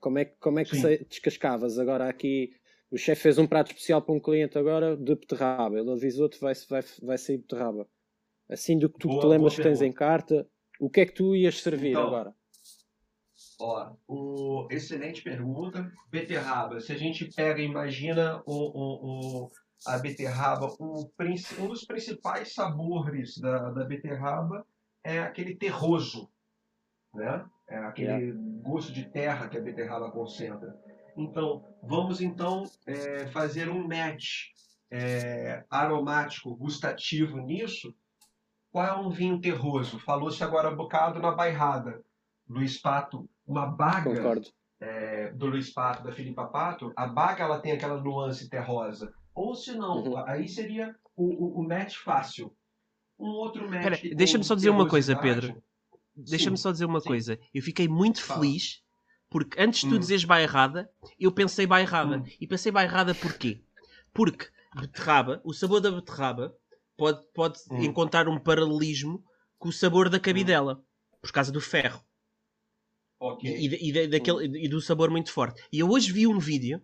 [0.00, 2.54] Como é, que- como é que se descascavas agora aqui?
[2.90, 5.78] O chefe fez um prato especial para um cliente agora de beterraba.
[5.78, 7.88] Ele avisou-te vai, vai, vai sair beterraba.
[8.50, 10.46] Assim do que tu Boa- te lembras que tens em carta,
[10.80, 12.34] o que é que tu ias servir Então, agora?
[13.60, 15.90] Ó, o, excelente pergunta.
[16.10, 16.80] Beterraba.
[16.80, 19.50] Se a gente pega, imagina o, o, o-
[19.86, 21.10] a beterraba, o,
[21.58, 24.66] um dos principais sabores da, da beterraba
[25.04, 26.28] é aquele terroso,
[27.14, 27.44] né?
[27.68, 28.32] É aquele
[28.62, 30.76] gosto de terra que a beterraba concentra.
[31.16, 34.48] Então, vamos então é, fazer um match
[34.90, 37.94] é, aromático, gustativo nisso.
[38.70, 39.98] Qual é um vinho terroso?
[39.98, 42.02] Falou-se agora um bocado na bairrada.
[42.48, 44.48] Luiz Pato, uma baga Concordo.
[44.80, 49.12] é, do Luiz Pato, da Filipa Pato, a baga ela tem aquela nuance terrosa.
[49.34, 50.16] Ou se não, Uhum.
[50.26, 52.54] aí seria o, o, o match fácil.
[53.18, 54.00] Um outro match.
[54.02, 55.62] Tem deixa-me só dizer uma coisa, Pedro.
[56.16, 57.08] Deixa-me só dizer uma sim.
[57.08, 57.38] coisa.
[57.54, 58.40] Eu fiquei muito Fala.
[58.40, 58.82] feliz
[59.28, 59.98] porque antes de tu Hum.
[59.98, 62.18] dizeres bairrada, eu pensei bairrada.
[62.18, 62.24] Hum.
[62.40, 63.62] E pensei bairrada porquê?
[64.12, 66.52] Porque beterraba, o sabor da beterraba
[67.00, 67.82] pode, pode Hum.
[67.82, 69.24] encontrar um paralelismo
[69.58, 70.84] com o sabor da cabidela.
[71.22, 72.02] Por causa do ferro.
[73.18, 73.50] Ok.
[73.50, 75.62] E, e, e da- daquele, e do sabor muito forte.
[75.72, 76.80] E eu hoje vi um vídeo,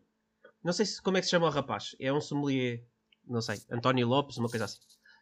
[0.65, 2.83] não sei se, como é que se chama o rapaz, é um sommelier,
[3.27, 4.79] não sei, António Lopes, uma coisa assim.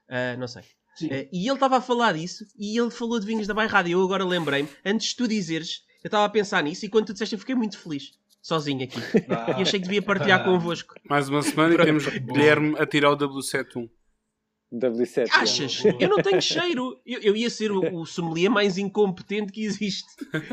[0.09, 0.63] Ah, não sei.
[1.11, 3.89] Ah, e ele estava a falar disso e ele falou de vinhos da Bairrada.
[3.89, 7.07] E eu agora lembrei-me, antes de tu dizeres, eu estava a pensar nisso e quando
[7.07, 9.01] tu disseste, eu fiquei muito feliz, sozinho aqui.
[9.29, 10.95] Ah, E achei que devia partilhar convosco.
[11.09, 13.89] Mais uma semana e temos Guilherme a tirar o W71.
[14.79, 15.27] W7.
[15.27, 15.41] já.
[15.41, 15.83] Achas?
[16.01, 17.01] Eu não tenho cheiro.
[17.07, 20.07] Eu, eu ia ser o, o sommelier mais incompetente que existe.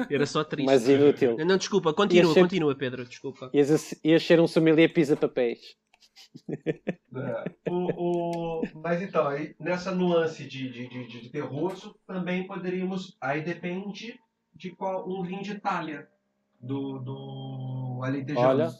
[0.10, 0.66] Era só triste.
[0.68, 1.38] Mas inútil.
[1.46, 3.50] Não, desculpa, continua, ser- continua, Pedro, desculpa.
[3.54, 5.60] Ias, ias ser um sommelier pisa-papéis.
[7.16, 7.52] É.
[7.72, 13.18] O, o- Mas então, aí, nessa nuance de, de, de, de terroso, também poderíamos.
[13.20, 14.20] Aí depende
[14.54, 16.08] de qual um vinho de Itália.
[16.64, 18.46] Do, do Alentejano.
[18.48, 18.72] Olha.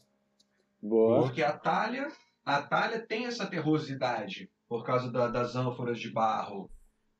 [0.80, 1.24] Boa.
[1.24, 2.10] Porque a talha,
[2.46, 6.72] a talha tem essa terrosidade por causa da- das ânforas de barro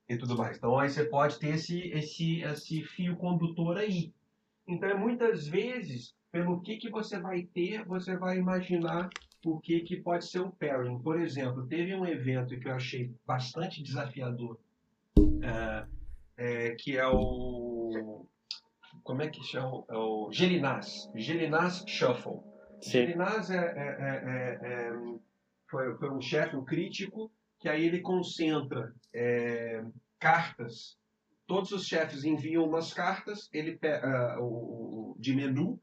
[0.08, 0.56] e tudo mais.
[0.56, 4.14] Então aí você pode ter esse, esse, esse fio condutor aí.
[4.66, 9.10] Então é muitas vezes, pelo que, que você vai ter, você vai imaginar
[9.46, 10.98] o que, que pode ser o pairing.
[11.00, 14.58] Por exemplo, teve um evento que eu achei bastante desafiador,
[15.44, 15.86] é,
[16.38, 18.26] é, que é o...
[19.04, 19.84] Como é que chama?
[19.90, 21.10] É o Gelinás.
[21.14, 22.40] Gelinás Shuffle.
[22.82, 22.92] Sim.
[22.92, 24.94] Gelinás é, é- é- é- é,
[25.70, 27.30] foi, foi um chefe, um crítico,
[27.62, 29.84] que aí ele concentra é,
[30.20, 30.98] cartas.
[31.46, 33.80] Todos os chefes enviam umas cartas ele
[34.40, 35.80] o- de menu,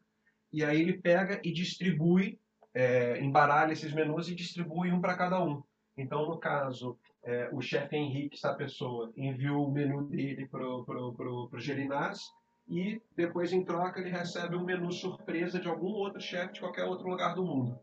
[0.52, 2.38] e aí ele pega e distribui,
[2.74, 5.62] é, embaralha esses menus e distribui um para cada um.
[5.96, 11.50] Então, no caso, é, o chefe Henrique, essa pessoa, enviou o menu dele para o
[11.58, 12.32] Gelinás,
[12.68, 16.84] e depois, em troca, ele recebe um menu surpresa de algum outro chefe de qualquer
[16.84, 17.78] outro lugar do mundo.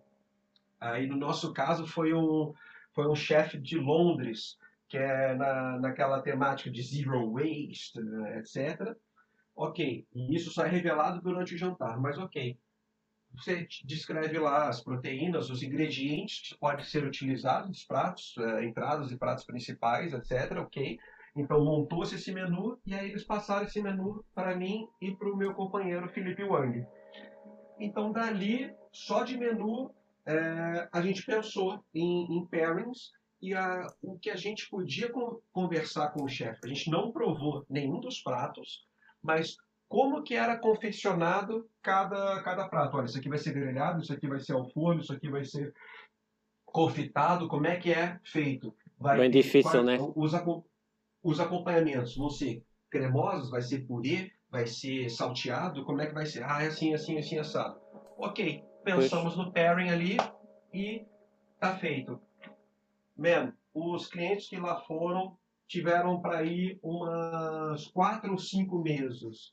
[0.79, 2.53] Aí, no nosso caso, foi um,
[2.95, 8.95] foi um chefe de Londres, que é na, naquela temática de zero waste, né, etc.
[9.55, 12.57] Ok, e isso só é revelado durante o jantar, mas ok.
[13.35, 19.11] Você descreve lá as proteínas, os ingredientes que podem ser utilizados nos pratos, eh, entradas
[19.11, 20.57] e pratos principais, etc.
[20.59, 20.97] Ok.
[21.35, 25.35] Então montou-se esse menu e aí eles passaram esse menu para mim e para o
[25.35, 26.85] meu companheiro Felipe Wang.
[27.77, 29.91] Então dali, só de menu,
[30.25, 33.11] eh, a gente pensou em, em pairings
[33.41, 36.59] e a- o que a gente podia con- conversar com o chefe.
[36.63, 38.85] A gente não provou nenhum dos pratos,
[39.21, 39.55] mas
[39.87, 42.97] como que era confeccionado cada, cada prato.
[42.97, 45.43] Olha, isso aqui vai ser grelhado, isso aqui vai ser ao forno, isso aqui vai
[45.45, 45.73] ser
[46.65, 48.75] confitado, como é que é feito.
[48.99, 49.97] Vai Bem difícil, né?
[50.15, 50.33] Os,
[51.23, 56.25] os acompanhamentos vão ser cremosos, vai ser purê, vai ser salteado, como é que vai
[56.25, 56.43] ser?
[56.43, 57.79] Ah, é assim, assim, assim, assado.
[58.17, 60.17] Ok, pensamos no pairing ali
[60.71, 61.05] e
[61.59, 62.21] tá feito.
[63.17, 69.51] Man, os clientes que lá foram tiveram para ir umas quatro ou cinco meses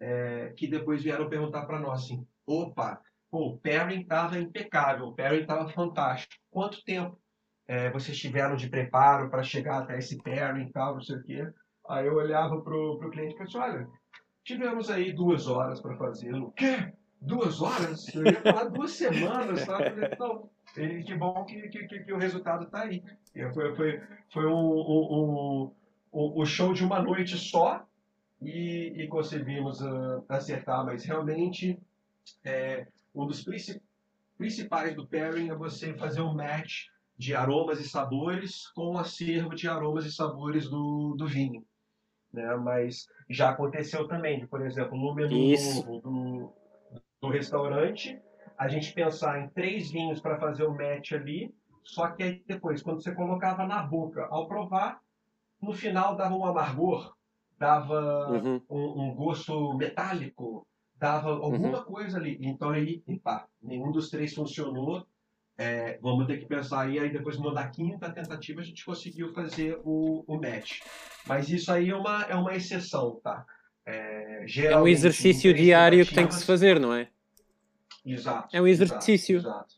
[0.00, 5.14] é, que depois vieram perguntar para nós assim, opa, pô, o pairing estava impecável, o
[5.14, 6.34] pairing estava fantástico.
[6.50, 7.16] Quanto tempo
[7.68, 11.22] é, vocês tiveram de preparo para chegar até esse pairing e tal, não sei o
[11.22, 11.52] quê?
[11.88, 13.88] Aí eu olhava pro, pro cliente e falava assim, olha,
[14.44, 16.48] tivemos aí duas horas para fazê-lo.
[16.48, 16.92] O quê?
[17.24, 18.12] Duas horas?
[18.14, 19.78] Eu ia falar duas semanas, tá?
[19.80, 23.02] Eu falei, Não, e que bom que, que, que, o resultado está aí.
[23.54, 24.02] Foi, foi,
[24.32, 25.72] foi um, um,
[26.12, 27.86] um- um show de uma noite só
[28.40, 31.78] e, e conseguimos ah, acertar, mas realmente
[32.44, 33.80] é, um dos princi-
[34.36, 39.54] principais do pairing é você fazer um match de aromas e sabores com o acervo
[39.54, 41.64] de aromas e sabores do, do vinho.
[42.32, 42.56] Né?
[42.56, 45.86] Mas já aconteceu também, por exemplo, no menu Isso.
[45.86, 46.52] novo do,
[47.22, 48.20] do restaurante,
[48.58, 51.54] a gente pensar em três vinhos para fazer o match ali,
[51.84, 55.00] só que aí depois, quando você colocava na boca ao provar,
[55.60, 57.14] no final dava um amargor,
[57.56, 58.60] dava Uhum.
[58.68, 60.66] um, um gosto metálico,
[60.96, 62.36] dava alguma coisa ali.
[62.40, 65.06] Então aí, pá, nenhum dos três funcionou.
[65.56, 69.32] É, vamos ter que pensar aí, aí depois no da quinta tentativa a gente conseguiu
[69.32, 70.80] fazer o, o match.
[71.26, 73.44] Mas isso aí é uma, é uma exceção, tá?
[73.84, 77.08] É, É um exercício diário que tem que se fazer, não é?
[78.04, 78.54] Exato.
[78.56, 79.36] É um exercício.
[79.38, 79.74] Exato, exato.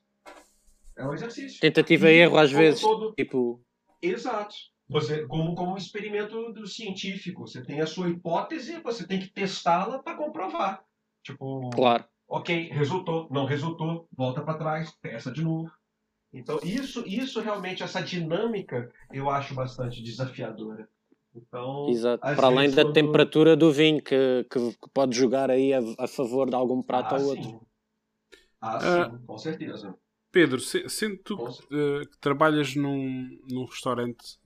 [0.96, 1.61] É um exercício.
[1.61, 2.80] Tentativa e erro às vezes.
[2.80, 3.61] todo- Tipo,
[4.00, 4.55] Exato.
[4.88, 9.28] Você, como, como um experimento do científico, você tem a sua hipótese, você tem que
[9.28, 10.84] testá-la para comprovar.
[11.22, 12.05] Tipo, claro.
[12.28, 15.72] ok, resultou, não resultou, volta para trás, testa de novo.
[16.32, 20.86] Então, isso, isso realmente, essa dinâmica, eu acho bastante desafiadora.
[21.37, 22.20] Então, Exato.
[22.22, 26.07] Para além da quando- temperatura do vinho, que, que, que pode jogar aí a, a
[26.07, 27.45] favor de algum prato ah, ou outro.
[27.45, 27.61] sim.
[28.61, 29.11] Ah, Ah.
[29.11, 29.95] sim, com certeza.
[30.30, 34.37] Pedro, se- sendo tu Com eh, que trabalhas num, num restaurante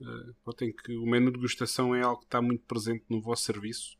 [0.43, 3.43] pronto, em que o menu de degustação é algo que está muito presente no vosso
[3.43, 3.97] serviço,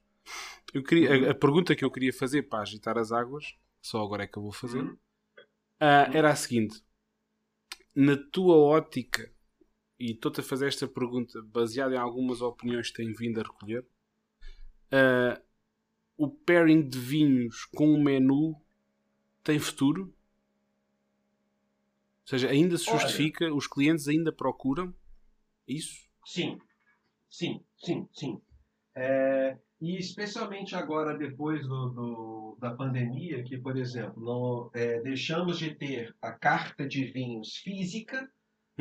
[0.74, 4.24] eu queria, a, a pergunta que eu queria fazer para agitar as águas, só agora
[4.24, 4.98] é que eu vou fazer, Uhum.
[5.80, 6.84] ah, era a seguinte:
[7.96, 9.32] na tua ótica,
[10.00, 13.86] e estou-te a fazer esta pergunta baseada em algumas opiniões que tenho vindo a recolher,
[14.92, 15.42] ah,
[16.18, 18.56] o pairing de vinhos com o menu
[19.44, 20.04] tem futuro?
[22.24, 23.00] Ou seja, ainda se Olha.
[23.00, 24.94] justifica, os clientes ainda procuram
[25.68, 26.08] isso?
[26.26, 26.60] Sim,
[27.30, 28.42] sim, sim, sim.
[28.96, 35.60] É, e especialmente agora, depois do, do- da pandemia, que, por exemplo, não, é, deixamos
[35.60, 38.30] de ter a carta de vinhos física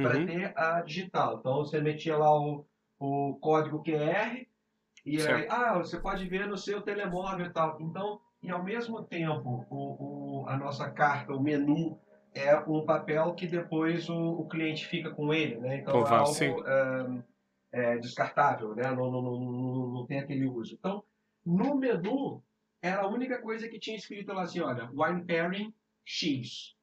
[0.01, 0.27] para Uhum.
[0.27, 1.39] ter a digital.
[1.39, 2.65] Então, você metia lá o,
[2.99, 4.47] o código QR
[5.05, 5.53] e aí, Certo.
[5.53, 7.81] ah, você pode ver no seu telemóvel e tal.
[7.81, 11.99] Então, e ao mesmo tempo, o, o- a nossa carta, o menu,
[12.35, 15.79] é um papel que depois o, o cliente fica com ele, né?
[15.79, 17.23] Então, é algo ah,
[17.73, 18.85] é, descartável, né?
[18.91, 20.75] Não, não, não, não, não tem aquele uso.
[20.75, 21.03] Então,
[21.45, 22.43] no menu,
[22.83, 25.75] era a única coisa que tinha escrito lá assim, olha, wine pairing
[26.05, 26.77] X.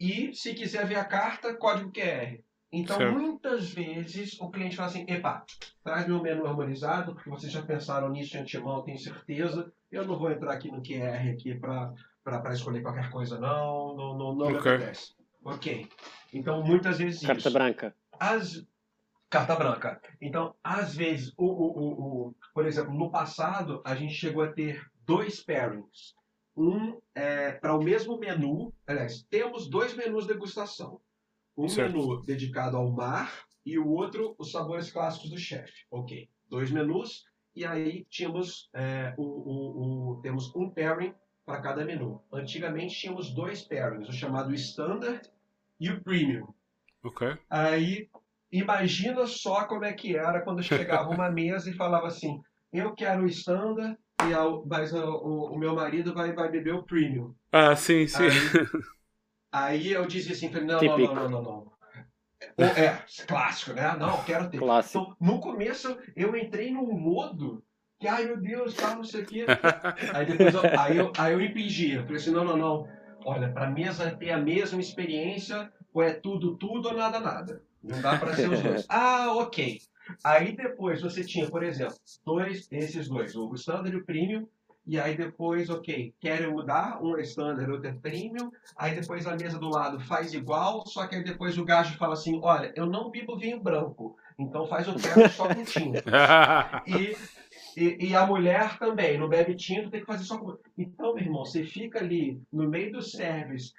[0.00, 2.38] E, se quiser ver a carta, código QR.
[2.72, 3.12] Então, Certo.
[3.18, 5.44] muitas vezes, o cliente fala assim, epa,
[5.84, 9.72] traz meu menu harmonizado, porque vocês já pensaram nisso de antemão, tenho certeza.
[9.90, 13.94] Eu não vou entrar aqui no QR aqui para escolher qualquer coisa, não.
[13.96, 14.72] Não, não, não me Ok.
[14.72, 15.14] acontece.
[15.44, 15.88] Ok.
[16.32, 17.50] Então, muitas vezes Carta isso.
[17.52, 17.94] branca.
[18.18, 18.64] As...
[19.28, 20.00] Carta branca.
[20.20, 24.52] Então, às vezes, o, o, o, o- por exemplo, no passado, a gente chegou a
[24.52, 26.14] ter dois pairings.
[26.60, 28.72] Um é, para o mesmo menu.
[28.86, 31.00] Aliás, temos dois menus de degustação.
[31.56, 31.96] Um Certo.
[31.96, 35.84] menu dedicado ao mar e o outro, os sabores clássicos do chefe.
[35.90, 36.28] Ok.
[36.48, 37.24] Dois menus.
[37.54, 42.22] E aí tínhamos, é, o, o, o- temos um pairing para cada menu.
[42.32, 45.22] Antigamente tínhamos dois pairings, o chamado Standard
[45.80, 46.46] e o Premium.
[47.02, 47.36] Ok.
[47.48, 48.08] Aí,
[48.52, 52.40] imagina só como é que era quando chegava uma mesa e falava assim:
[52.72, 53.98] eu quero o standard,
[54.28, 57.34] e a- mas a- o, o meu marido vai, vai beber o premium.
[57.52, 58.28] Ah, sim, sim.
[59.52, 61.70] Aí eu dizia assim: falei, não, não, não, não, não, não.
[62.58, 63.96] É, clássico, né?
[63.96, 64.58] Não, quero ter.
[64.58, 64.98] Clássico.
[64.98, 67.62] Então, no começo, eu entrei num modo
[67.98, 69.46] que, ai meu Deus, tá, não sei o quê.
[70.14, 72.88] Aí depois eu, aí eu, aí eu falei assim: não, não, não.
[73.24, 77.62] Olha, pra mesa ter a mesma experiência, ou é tudo, tudo ou nada, nada.
[77.82, 78.86] Não dá pra ser os dois.
[78.88, 79.80] ah, ok.
[80.24, 84.46] Aí depois você tinha, por exemplo, dois, esses dois, o Standard e o Premium,
[84.86, 89.36] e aí depois, ok, querem mudar, um é standard, outro é premium, aí depois a
[89.36, 92.86] mesa do lado faz igual, só que aí depois o gajo fala assim, olha, eu
[92.86, 96.02] não bebo vinho branco, então faz o pairing só com tinto.
[96.86, 97.16] E,
[97.76, 100.58] e, e, a mulher também, não bebe tinto, tem que fazer só com...
[100.76, 103.72] Então, meu irmão, você fica ali no meio do service,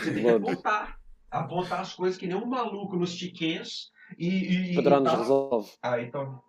[0.00, 0.98] você tem que apontar,
[1.30, 4.28] apontar as coisas que nem um maluco nos tickets e...
[4.28, 5.16] e, e nos tá...
[5.16, 5.70] resolve.
[5.82, 6.42] Ah, então...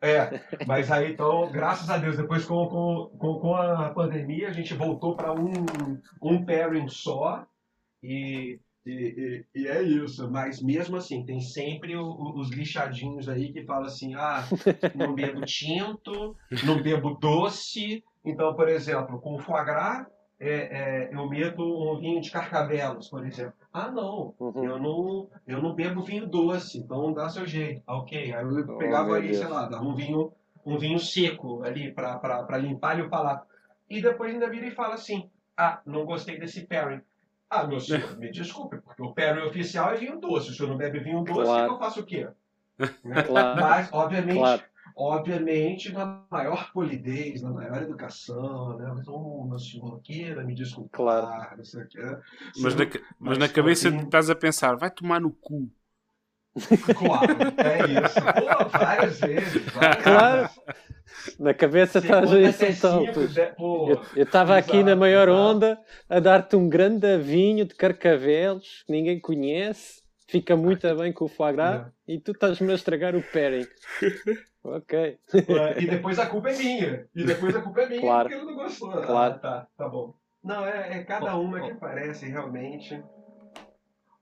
[0.00, 4.52] É, mas aí então, graças a Deus, depois com, com, com, com a pandemia, a
[4.52, 5.52] gente voltou para um,
[6.22, 7.46] um pairing só
[8.02, 10.30] e, e, e, é isso.
[10.30, 14.44] Mas mesmo assim, tem sempre o, o, os lixadinhos aí que falam assim: ah,
[14.94, 16.34] não bebo tinto,
[16.64, 18.02] não bebo doce.
[18.24, 20.06] Então, por exemplo, com o foie gras,
[20.38, 23.54] é, é, eu meto um vinho de carcavelos, por exemplo.
[23.72, 24.64] Ah, não, uhum.
[24.64, 27.82] eu não, eu não bebo vinho doce, então dá seu jeito.
[27.86, 30.32] Ok, aí eu oh, pegava ali, sei lá, um vinho,
[30.64, 33.46] um vinho seco ali para limpar o palato.
[33.88, 37.00] E depois ainda vira e fala assim: ah, não gostei desse pairing.
[37.48, 40.46] Ah, meu senhor, me desculpe, porque o pairing oficial é vinho doce.
[40.46, 41.72] Se o senhor não bebe vinho doce, claro.
[41.72, 42.28] eu faço o quê?
[43.26, 43.60] Claro.
[43.60, 44.62] Mas, obviamente, claro
[44.96, 48.90] obviamente na maior polidez, na maior educação, né?
[48.96, 51.56] Mas, oh, meu senhor, queira me desculpar, claro.
[51.58, 52.18] não sei o quê.
[52.58, 53.98] Mas, na, mas, mas na cabeça assim...
[53.98, 55.70] estás a pensar, vai tomar no cu.
[56.96, 58.14] Claro, é isso.
[58.22, 59.62] Pô, várias vezes.
[59.74, 60.36] Várias claro.
[60.38, 61.38] Vezes.
[61.38, 63.04] Na cabeça estás a isso então.
[64.16, 65.78] Eu estava aqui na maior onda
[66.08, 71.28] a dar-te um grande vinho de carcavelos que ninguém conhece, fica muito bem com o
[71.28, 73.66] foie gras e tu estás-me a estragar o pairing.
[74.68, 75.18] Ok.
[75.80, 77.08] e depois a culpa é minha.
[77.14, 78.28] E depois a culpa é minha claro.
[78.28, 78.90] porque ele não gostou.
[78.90, 79.34] Claro.
[79.34, 80.14] Ah, tá, tá bom.
[80.42, 82.94] Não, é, é cada uma que aparece realmente.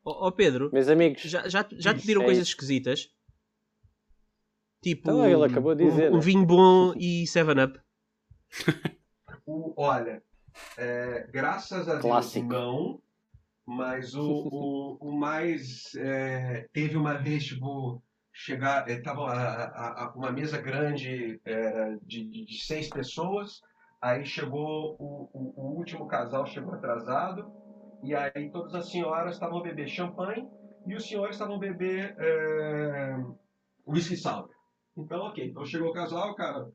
[0.04, 2.24] Ó oh, oh, Pedro, meus amigos, já, já, já te pediram é.
[2.26, 3.10] coisas esquisitas?
[4.82, 6.22] Tipo, então, ele acabou de dizer, um, um né?
[6.22, 7.80] vinho bom e 7-Up.
[9.76, 10.22] olha,
[10.76, 12.48] é, graças a Clássico.
[12.48, 13.02] Deus não,
[13.66, 15.94] mas o, o, o mais.
[15.96, 18.02] É, teve uma vez, tipo
[18.34, 23.60] chegar, estava uma mesa grande é, de, de, seis pessoas,
[24.02, 27.50] aí chegou o, o, o, último casal chegou atrasado
[28.02, 30.48] e aí todas as senhoras estavam a beber champanhe
[30.84, 33.16] e os senhores estavam a beber é,
[33.86, 34.50] whisky sour.
[34.96, 36.68] Então, ok, então chegou o casal, cara,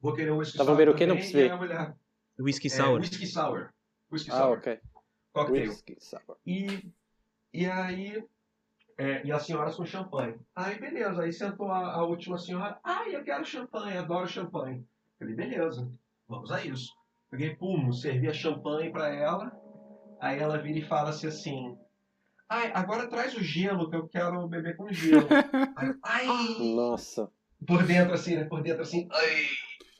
[0.00, 0.62] vou querer um whisky sour.
[0.62, 1.06] Estavam a beber o que?
[1.06, 1.50] Não percebi.
[1.50, 1.94] a mulher,
[2.38, 2.96] whisky sour.
[2.96, 3.70] É, whisky sour.
[4.10, 4.58] Whisky ah, sour.
[4.58, 4.80] ok.
[5.34, 5.68] Cocktail.
[5.68, 6.38] Whisky sour.
[6.46, 6.90] E,
[7.52, 8.24] e aí
[8.98, 10.36] é, e as senhoras com champanhe.
[10.54, 11.22] Aí, beleza.
[11.22, 12.78] Aí sentou a, a, última senhora.
[12.84, 14.84] Ah, eu quero champanhe, adoro champanhe.
[15.18, 15.90] Falei, beleza,
[16.28, 16.92] vamos a isso.
[17.30, 19.52] Peguei, pum, servi a champanhe para ela.
[20.20, 21.76] Aí ela vira e fala assim, assim
[22.48, 25.26] Ai, agora traz o gelo, que eu quero beber com gelo.
[25.74, 27.30] Aí, ai, Nossa.
[27.66, 28.44] Por dentro assim, né?
[28.44, 29.08] Por dentro assim.
[29.10, 29.46] Ai.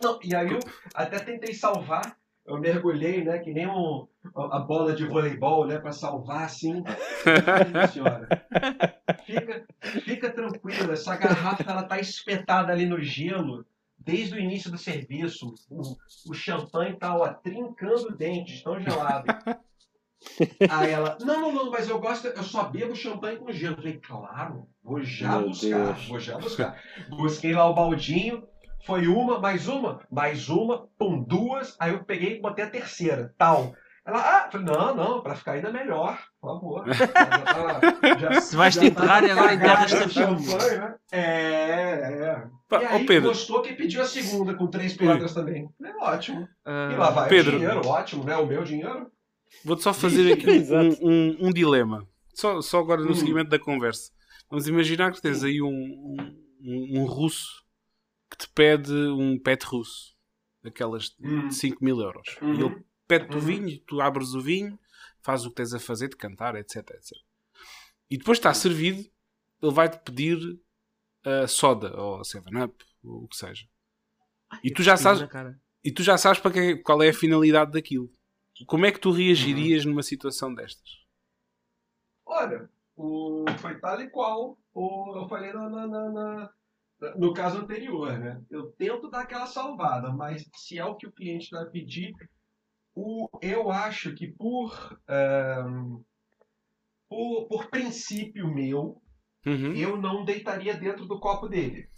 [0.03, 0.59] Não, e aí eu
[0.95, 5.93] até tentei salvar eu mergulhei, né, que nem um, a bola de voleibol, né, para
[5.93, 6.82] salvar assim.
[7.93, 8.28] senhora.
[9.24, 13.64] Fica, fica tranquila, essa garrafa ela tá espetada ali no gelo
[13.97, 15.55] desde o início do serviço.
[15.70, 15.97] O,
[16.30, 19.26] o champanhe tá ó, trincando dentes, tão gelado.
[20.70, 23.74] Aí ela, não, não, não, mas eu gosto, eu só bebo champanhe com gelo.
[23.74, 26.09] Eu falei, claro, vou já Meu buscar, Deus.
[26.09, 26.82] vou já buscar.
[27.09, 28.47] Busquei lá o baldinho,
[28.84, 31.76] foi uma, mais uma, mais uma, pum, duas.
[31.78, 33.74] Aí eu peguei e botei a terceira, tal.
[34.04, 36.84] Ela, ah, falei, não, não, pra ficar ainda melhor, por favor.
[38.20, 40.94] Já, já, Se vais te entrar e agora enterra esta champanhe, né?
[41.12, 42.44] É, é.
[42.72, 43.28] E aí, Ô, Pedro.
[43.28, 45.68] gostou que pediu a segunda com três pedras também.
[45.84, 46.42] É ótimo.
[46.66, 47.56] Uh, e lá vai Pedro.
[47.56, 48.36] o dinheiro, ótimo, né?
[48.36, 49.06] O meu dinheiro.
[49.64, 52.04] Vou-te só fazer aqui um, um, um, dilema.
[52.34, 53.14] Só, só agora no hum.
[53.14, 54.10] seguimento da conversa.
[54.50, 57.61] Vamos imaginar que tens aí um, um, um russo
[58.32, 60.16] que te pede um pet russo,
[60.62, 61.48] daquelas hum.
[61.48, 62.38] de 5 mil euros.
[62.40, 62.54] Uhum.
[62.54, 63.38] E ele pede-te uhum.
[63.38, 64.78] o vinho, tu abres o vinho,
[65.20, 67.12] fazes o que tens a fazer, de cantar, etc, etc.
[68.10, 69.06] E depois está servido,
[69.62, 73.66] ele vai-te pedir uh, soda, ou 7-up, ou o que seja.
[74.64, 75.28] e tu já sabes...
[75.84, 78.08] E tu já sabes para que, qual é a finalidade daquilo.
[78.68, 79.90] Como é que tu reagirias uhum.
[79.90, 81.02] numa situação destas?
[82.24, 86.52] Olha, o, foi tal e qual o, eu falei na, na, na,
[87.16, 88.40] no caso anterior, né?
[88.50, 92.12] Eu tento dar aquela salvada, mas se é o que o cliente vai pedir,
[92.94, 94.98] o, eu acho que por,
[95.66, 96.03] um,
[97.09, 99.00] por, por, princípio meu,
[99.46, 99.74] uhum.
[99.74, 101.88] eu não deitaria dentro do copo dele.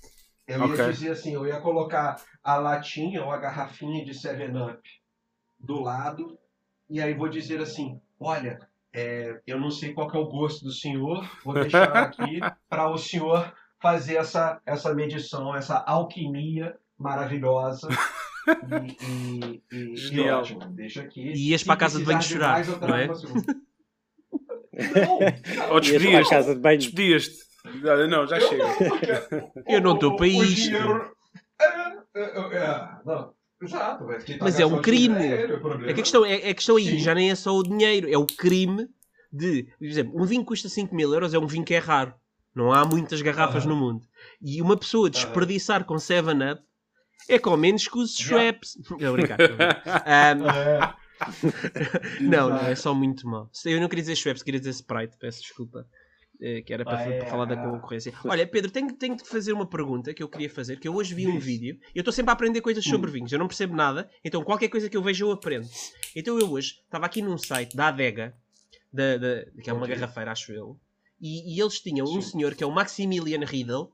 [0.47, 0.77] Eu okay.
[0.77, 4.81] ia dizer assim, eu ia colocar a latinha ou a garrafinha de 7-Up
[5.59, 6.39] do lado,
[6.89, 8.59] e aí vou dizer assim, olha,
[8.93, 12.97] é, eu não sei qual é o gosto do senhor, vou deixar aqui para o
[12.97, 13.53] senhor
[13.85, 17.87] fazer essa, essa medição, essa alquimia maravilhosa
[18.49, 20.41] E, e, e, e Genial.
[20.41, 21.21] ótimo, deixa aqui.
[21.21, 23.07] E ias para a casa de banho chorar, mais, eu não é?
[23.07, 23.15] Não,
[25.71, 26.31] Ou a despedias-te.
[26.31, 26.79] casa de banho.
[26.79, 27.45] Despedias-te.
[27.85, 28.65] Olha, não, já chega.
[29.69, 30.63] Eu não estou para isto.
[30.71, 31.15] dinheiro-
[31.61, 33.33] É, é, é, não,
[33.63, 34.05] exato,
[34.41, 35.17] mas é um crime.
[35.19, 35.83] dinheiro.
[35.89, 36.99] É que a questão, é, a questão aí Sim.
[36.99, 38.89] já nem é só o dinheiro, é o crime
[39.33, 41.79] de, por exemplo, um vinho que custa 5 mil euros é um vinho que é
[41.79, 42.13] raro.
[42.55, 44.07] Não há muitas garrafas no mundo.
[44.41, 46.63] E uma pessoa desperdiçar com 7-Up
[47.29, 48.17] é com menos que os.
[48.17, 48.77] Schweppes.
[50.07, 50.95] Ahm, É,
[52.21, 53.51] não, não, é só muito mal.
[53.65, 55.87] Eu não queria dizer Schweppes, queria dizer Sprite, peço desculpa.
[56.41, 57.19] Eh, Que era para, Ah, é.
[57.19, 58.13] para falar da concorrência.
[58.25, 61.15] Olha, Pedro, tenho, tenho de fazer uma pergunta que eu queria fazer, que eu hoje
[61.15, 61.79] vi um vídeo.
[61.95, 63.15] Eu estou sempre a aprender coisas sobre Hum.
[63.15, 65.67] vinhos, eu não percebo nada, então qualquer coisa que eu vejo eu aprendo.
[66.15, 68.35] Então eu hoje estava aqui num site da Adega,
[68.93, 70.77] da, da- que é uma garrafeira, acho eu,
[71.25, 72.33] e, e eles tinham um Sim.
[72.33, 73.91] senhor que é o Maximilian Riedel,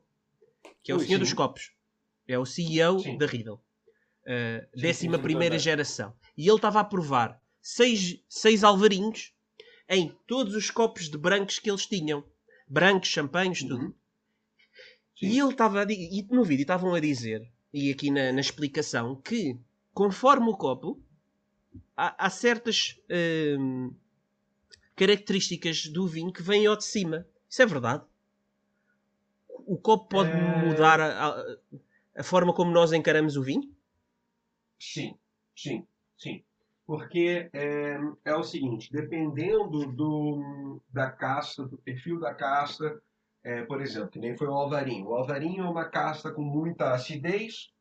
[0.83, 1.23] que é o Ui, senhor sim.
[1.23, 1.71] dos copos.
[2.27, 3.17] É o CEO Sim.
[3.17, 3.61] da Riedel.
[4.25, 6.13] Uh, décima primeira geração.
[6.37, 9.33] E ele estava a provar seis, seis alvarinhos
[9.87, 12.21] em todos os copos de brancos que eles tinham.
[12.67, 13.85] Brancos, champanhes, tudo.
[13.85, 13.93] Uhum.
[15.21, 19.57] E ele estava e no vídeo estavam a dizer, e aqui na, na explicação, que
[19.93, 21.01] conforme o copo,
[21.95, 22.99] há, há certas
[23.57, 23.93] hum,
[24.95, 27.25] características do vinho que vêm ao de cima.
[27.49, 28.03] Isso é verdade?
[29.73, 30.37] O copo pode É.
[30.37, 33.69] mudar a, a- forma como nós encaramos o vinho?
[34.79, 35.17] Sim,
[35.55, 35.87] sim,
[36.17, 36.43] sim.
[36.85, 43.01] Porque é, é o seguinte, dependendo do, da casta, do perfil da casta,
[43.43, 45.07] é, por exemplo, que nem foi o alvarinho.
[45.07, 47.71] O alvarinho é uma casta com muita acidez.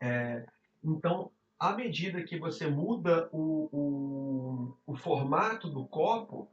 [0.00, 0.46] é,
[0.84, 6.48] então, à medida que você muda o, o, o formato do copo,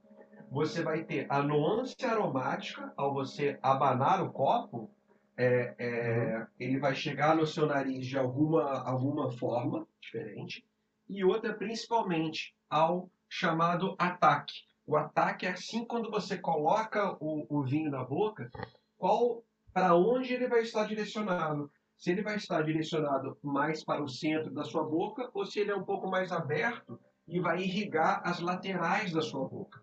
[0.49, 4.89] você vai ter a nuance aromática ao você abanar o copo.
[5.38, 10.66] é, é, ele vai chegar no seu nariz de alguma, alguma forma diferente.
[11.10, 14.53] E outra, principalmente, ao chamado ataque.
[14.88, 18.49] O ataque é assim quando você coloca o, o vinho na boca,
[18.97, 19.43] qual
[19.74, 21.70] para onde ele vai estar direcionado.
[21.98, 25.72] Se ele vai estar direcionado mais para o centro da sua boca ou se ele
[25.72, 29.82] é um pouco mais aberto e vai irrigar as laterais da sua boca.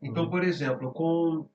[0.00, 1.48] Então, por exemplo, com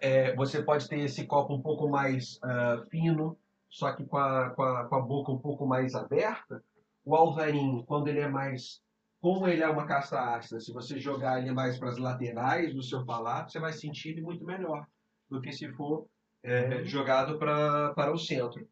[0.00, 4.50] é, você pode ter esse copo um pouco mais ah, fino, só que com a,
[4.50, 6.62] com, a, com a boca um pouco mais aberta.
[7.04, 8.82] O alvarinho, quando ele é mais.
[9.20, 12.82] Como ele é uma casta ácida, se você jogar ele mais para as laterais do
[12.82, 14.84] seu palato, você vai sentir ele muito melhor
[15.30, 16.06] do que se for
[16.42, 18.68] é, jogado pra, para o centro.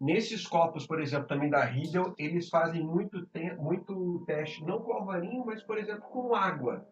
[0.00, 3.26] Nesses copos, por exemplo, também da Riedel, eles fazem muito,
[3.58, 6.86] muito teste, não com alvarinho, mas, por exemplo, com água.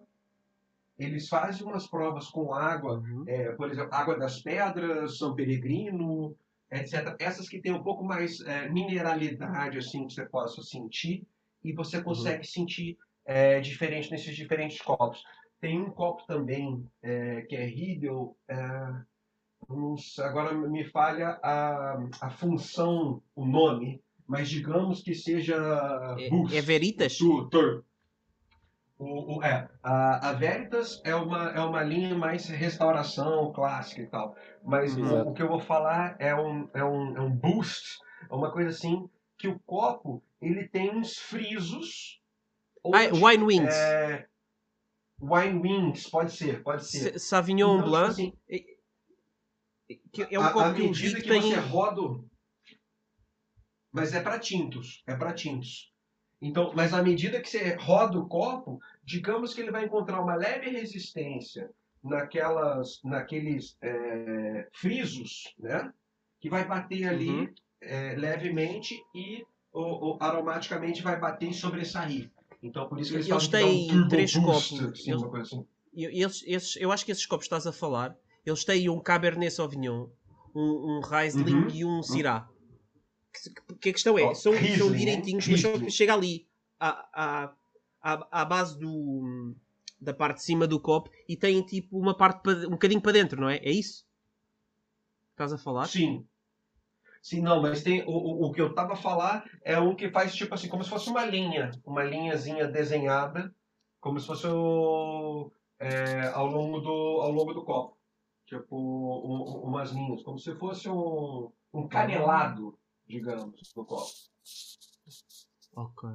[0.98, 6.36] Eles fazem umas provas com água, é, por exemplo, Água das Pedras, São Peregrino,
[6.70, 7.16] etc.
[7.18, 11.26] Essas que tem um pouco mais é, mineralidade, assim, que você possa sentir,
[11.64, 15.22] e você consegue sentir é, diferente nesses diferentes copos.
[15.60, 18.56] Tem um copo também é, que é Riedel, é,
[20.20, 25.56] agora me falha a, a função, o nome, mas digamos que seja
[26.30, 26.54] Boost.
[26.54, 27.16] É, é Veritas?
[27.18, 27.84] Tu- Tur.
[28.98, 34.06] O, o- é, a, a Veritas é uma, é uma linha mais restauração clássica e
[34.06, 34.36] tal.
[34.64, 35.22] Mas Uhum.
[35.24, 37.98] o, o que eu vou falar é um, é, um, é um boost,
[38.30, 42.20] é uma coisa assim, que o copo ele tem uns frisos.
[42.84, 43.74] Ah, onde, Wine Wings.
[43.74, 44.26] é,
[45.20, 47.14] wine wings, pode ser, pode ser.
[47.14, 48.14] S- Sauvignon Então, Blanc.
[48.14, 48.71] tipo assim,
[50.12, 51.42] que é um à- copo à eu medida que que tem.
[51.42, 52.24] você roda.
[53.92, 55.92] Mas é para tintos, é para tintos.
[56.40, 60.34] Então, mas à medida que você roda o copo, digamos que ele vai encontrar uma
[60.34, 61.70] leve resistência
[62.02, 65.92] naquelas, naqueles é, frisos, né?
[66.40, 67.54] Que vai bater ali Uhum.
[67.80, 72.30] é, levemente e o, o- aromaticamente vai bater e sobressair.
[72.62, 74.98] Então, por isso que eles, Eles um têm turbo três boost, copos.
[75.00, 75.66] assim, Eles- assim.
[75.94, 79.00] E eles, esses, eu acho que esses copos que estás a falar, eles têm um
[79.00, 80.08] Cabernet Sauvignon,
[80.54, 81.70] um, um Riesling Uhum.
[81.70, 82.48] e um Syrah.
[83.32, 84.96] Que, que a questão é, Oh, são, Riesling, são né?
[84.98, 86.46] direitinhos, mas só chega ali
[86.78, 87.50] à,
[88.02, 89.54] à, à, base do,
[90.00, 93.12] da parte de cima do copo e tem tipo uma parte para- um bocadinho para
[93.12, 93.56] dentro, não é?
[93.58, 94.04] É isso?
[95.30, 95.86] Estás a falar?
[95.86, 96.26] Sim.
[97.22, 100.10] Sim, não, mas tem o, o, o que eu tava a falar é um que
[100.10, 103.54] faz tipo assim, como se fosse uma linha, uma linhazinha desenhada,
[104.00, 106.90] como se fosse o, é, ao longo do
[107.22, 107.96] ao longo do copo,
[108.52, 114.10] tipo um- um- umas linhas, como se fosse um, um canelado, digamos, no copo.
[115.74, 116.08] Ok.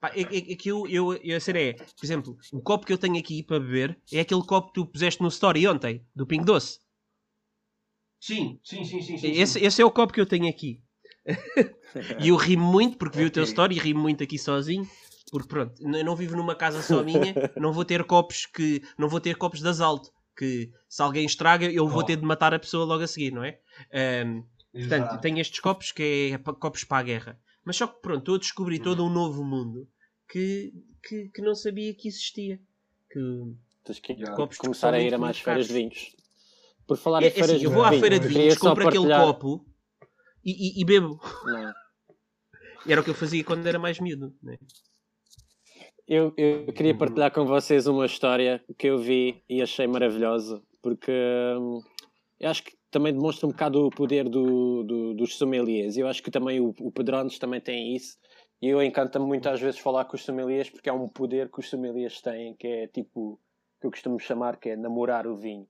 [0.00, 2.86] Pá, é, é- é que eu, eu, eu a cena é, por exemplo, o copo
[2.86, 6.04] que eu tenho aqui para beber é aquele copo que tu puseste no story ontem,
[6.14, 6.80] do Pingo Doce.
[8.20, 9.30] Sim, sim, sim, sim, sim.
[9.30, 9.64] Esse, sim.
[9.66, 10.82] esse é o copo que eu tenho aqui.
[12.20, 14.88] e eu ri muito porque vi o teu story e ri muito aqui sozinho.
[15.30, 18.82] Porque pronto, eu não vivo numa casa só minha, não vou ter copos que.
[18.96, 20.10] não vou ter copos de asalto.
[20.38, 22.04] Que se alguém estraga, eu vou Oh.
[22.06, 23.58] ter de matar a pessoa logo a seguir, não é?
[23.92, 27.40] Ahm, portanto, tenho estes copos que é copos para a guerra.
[27.64, 29.88] Mas só que pronto, estou a descobrir todo um novo mundo
[30.30, 32.60] que, que, que não sabia que existia.
[33.10, 33.18] Que,
[33.84, 36.14] Tens que copos que começar a ir a mais feiras de vinhos.
[36.86, 38.54] Por falar É, em é feiras assim, eu de vou à vinhos, feira de vinhos,
[38.54, 39.66] só compro aquele partilhar- copo
[40.44, 41.20] e, e- e bebo.
[41.44, 41.72] Não.
[42.86, 44.34] Era o que eu fazia quando era mais miúdo.
[44.42, 44.56] Né?
[46.08, 51.12] Eu, eu queria partilhar com vocês uma história que eu vi e achei maravilhosa, porque
[51.60, 51.82] hum,
[52.40, 55.98] eu acho que também demonstra um bocado o poder do, do- dos sommeliers.
[55.98, 58.16] Eu acho que também o, o Pedrones também tem isso.
[58.62, 61.60] E eu encanta-me muito às vezes falar com os sommeliers, porque é um poder que
[61.60, 63.38] os sommeliers têm, que é tipo,
[63.78, 65.68] que eu costumo chamar, que é namorar o vinho.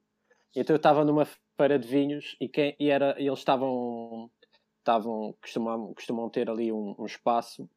[0.55, 4.31] Então eu estava numa feira de vinhos e, quem, e era, e eles estavam,
[4.79, 7.69] estavam costumam, costumam ter ali um, um espaço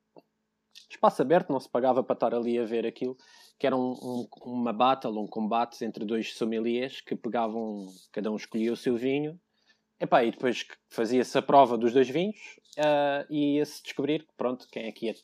[0.89, 3.17] espaço aberto, não se pagava para estar ali a ver aquilo,
[3.59, 8.35] que era um, um- uma battle, um combate entre dois sommeliers que pegavam, cada um
[8.35, 9.39] escolhia o seu vinho,
[9.99, 12.35] Epá, e depois que fazia-se a prova dos dois vinhos
[12.79, 15.15] ah, e ia-se descobrir, pronto, quem é que ia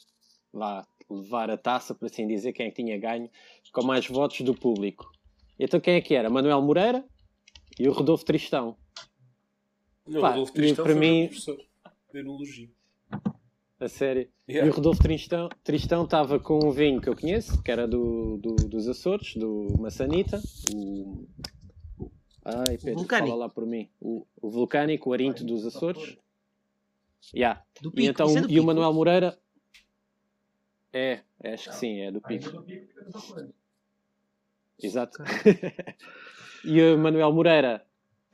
[0.53, 3.27] lá levar a taça, por assim dizer, quem é que tinha ganho,
[3.71, 5.09] com mais votos do público.
[5.57, 6.29] Então quem é que era?
[6.29, 7.03] Manuel Moreira
[7.79, 8.77] e o Rodolfo Tristão.
[10.05, 11.57] Não, Pá, Rodolfo Tristão para mim- professor
[12.13, 12.69] de enologia.
[13.79, 14.27] A sério.
[14.47, 14.71] E Yeah.
[14.71, 18.55] o Rodolfo Tristão Tristão estava com um vinho que eu conheço, que era do, do-
[18.67, 20.41] dos Açores, do Maçanita.
[20.73, 21.27] O...
[22.43, 23.89] Ai, Pedro, fala lá por mim.
[23.99, 26.17] O, o Vulcânico, o Arinto dos Açores.
[27.35, 27.61] Yeah.
[27.81, 28.09] Do E, Pico.
[28.09, 28.63] então, Isso é do e o?
[28.63, 29.37] Manuel Moreira.
[30.93, 32.63] É, acho que sim, é do Pico.
[34.81, 35.21] Exato.
[36.63, 37.85] e o Manuel Moreira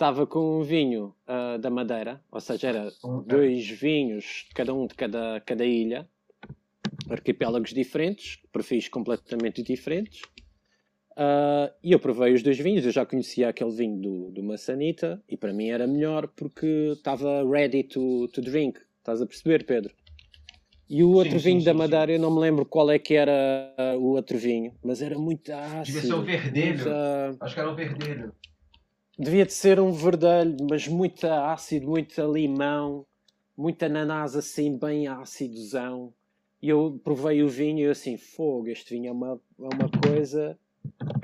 [0.04, 2.92] estava com um vinho ah, da Madeira, ou seja, era
[3.26, 6.06] dois vinhos, cada um de cada, cada ilha,
[7.10, 10.22] arquipélagos diferentes, perfis completamente diferentes.
[11.16, 15.24] Ah, e eu provei os dois vinhos, eu já conhecia aquele vinho do, do Maçanita
[15.30, 18.82] e para mim era melhor porque estava ready to, to drink.
[19.00, 19.94] Estás a perceber, Pedro?
[20.90, 21.78] E o outro sim, vinho sim, da sim.
[21.78, 25.18] Madeira, eu não me lembro qual é que era ah, o outro vinho, mas era
[25.18, 25.86] muito ácido.
[25.86, 26.68] Devia ser o verdelho.
[26.76, 28.34] muita- Acho que era o verdelho.
[29.18, 33.06] Devia de ser um verdelho, mas muito ácido, muito limão,
[33.56, 36.12] muita ananás assim, bem ácidozão.
[36.60, 39.90] E eu provei o vinho e eu assim, fogo, este vinho é uma, é uma
[40.08, 40.58] coisa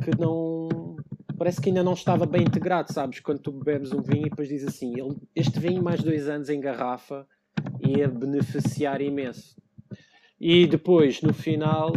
[0.03, 0.97] que não.
[1.37, 3.21] Parece que ainda não estava bem integrado, sabes?
[3.21, 6.49] Quando tu bebes um vinho e depois diz assim, ele, este vinho mais dois anos
[6.49, 7.25] em garrafa
[7.79, 9.55] ia beneficiar imenso.
[10.39, 11.93] E depois, no final,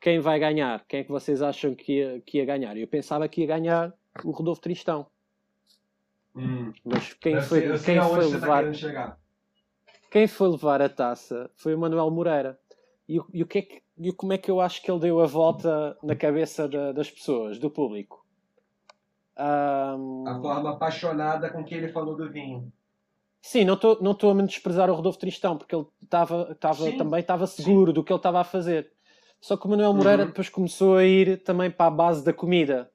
[0.00, 0.84] quem vai ganhar?
[0.86, 2.76] Quem é que vocês acham que ia, que ia ganhar?
[2.76, 3.92] Eu pensava que ia ganhar
[4.24, 5.06] o Rodolfo Tristão.
[6.36, 6.72] Hum.
[6.84, 8.64] Mas quem foi, sei quem foi tá levar,
[10.10, 12.58] quem foi levar a taça foi o Manuel Moreira.
[13.08, 15.00] E, o- e o que é que, e como é que eu acho que ele
[15.00, 18.24] deu a volta na cabeça da- das pessoas, do público?
[19.36, 22.72] Ahm, A forma apaixonada com que ele falou do vinho.
[23.42, 26.96] Sim, não estou não estou a desprezar o Rodolfo Tristão, porque ele estava Sim.
[26.96, 28.90] também estava seguro do que ele estava a fazer.
[29.40, 30.28] Só que o Manuel Moreira Uhum.
[30.28, 32.90] depois começou a ir também para a base da comida,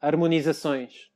[0.00, 1.09] harmonizações.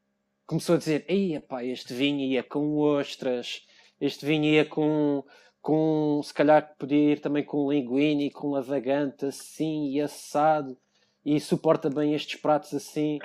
[0.46, 3.62] Começou a dizer: Ei, pá, este vinho ia com ostras,
[3.98, 5.24] este vinho ia com,
[5.62, 10.76] com se calhar podia ir também com linguine, com lavagante assim e assado,
[11.24, 13.18] e suporta bem estes pratos assim.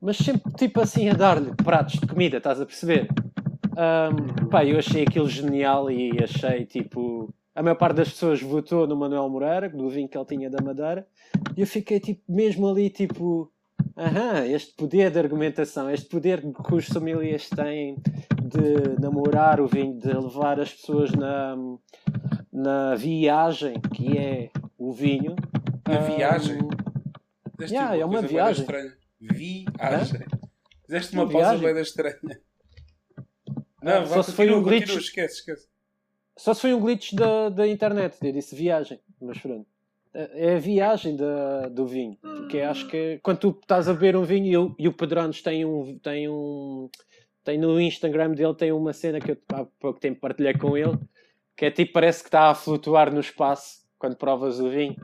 [0.00, 3.08] Mas sempre tipo assim a dar-lhe pratos de comida, estás a perceber?
[3.74, 7.32] Um, pá, eu achei aquilo genial e achei tipo.
[7.54, 10.60] A maior parte das pessoas votou no Manuel Moreira, do vinho que ele tinha da
[10.60, 11.06] Madeira,
[11.56, 13.48] e eu fiquei tipo, mesmo ali, tipo,
[13.96, 17.96] aham, este poder de argumentação, este poder que os sommeliers têm
[18.42, 21.56] de namorar o vinho, de levar as pessoas na,
[22.52, 25.34] na viagem que é o vinho.
[25.86, 26.58] Na Um, viagem?
[27.52, 28.66] Fizeste Yeah, é uma viagem.
[29.20, 30.20] Viagem.
[30.86, 32.40] Fizeste uma Uma pausa bem estranha.
[33.82, 34.88] Não, Só vá, se foi um glitch.
[34.96, 35.68] esquece, esquece.
[36.36, 39.66] Só se foi um glitch da, da internet, eu disse viagem, mas pronto.
[40.14, 44.16] É é a viagem da, do vinho, porque acho que quando tu estás a beber
[44.16, 46.88] um vinho e, o- e o Pedrones tem um, tem um
[47.42, 50.96] tem no Instagram dele tem uma cena que eu há pouco tempo partilhei com ele,
[51.56, 54.94] que é tipo, parece que está a flutuar no espaço quando provas o vinho,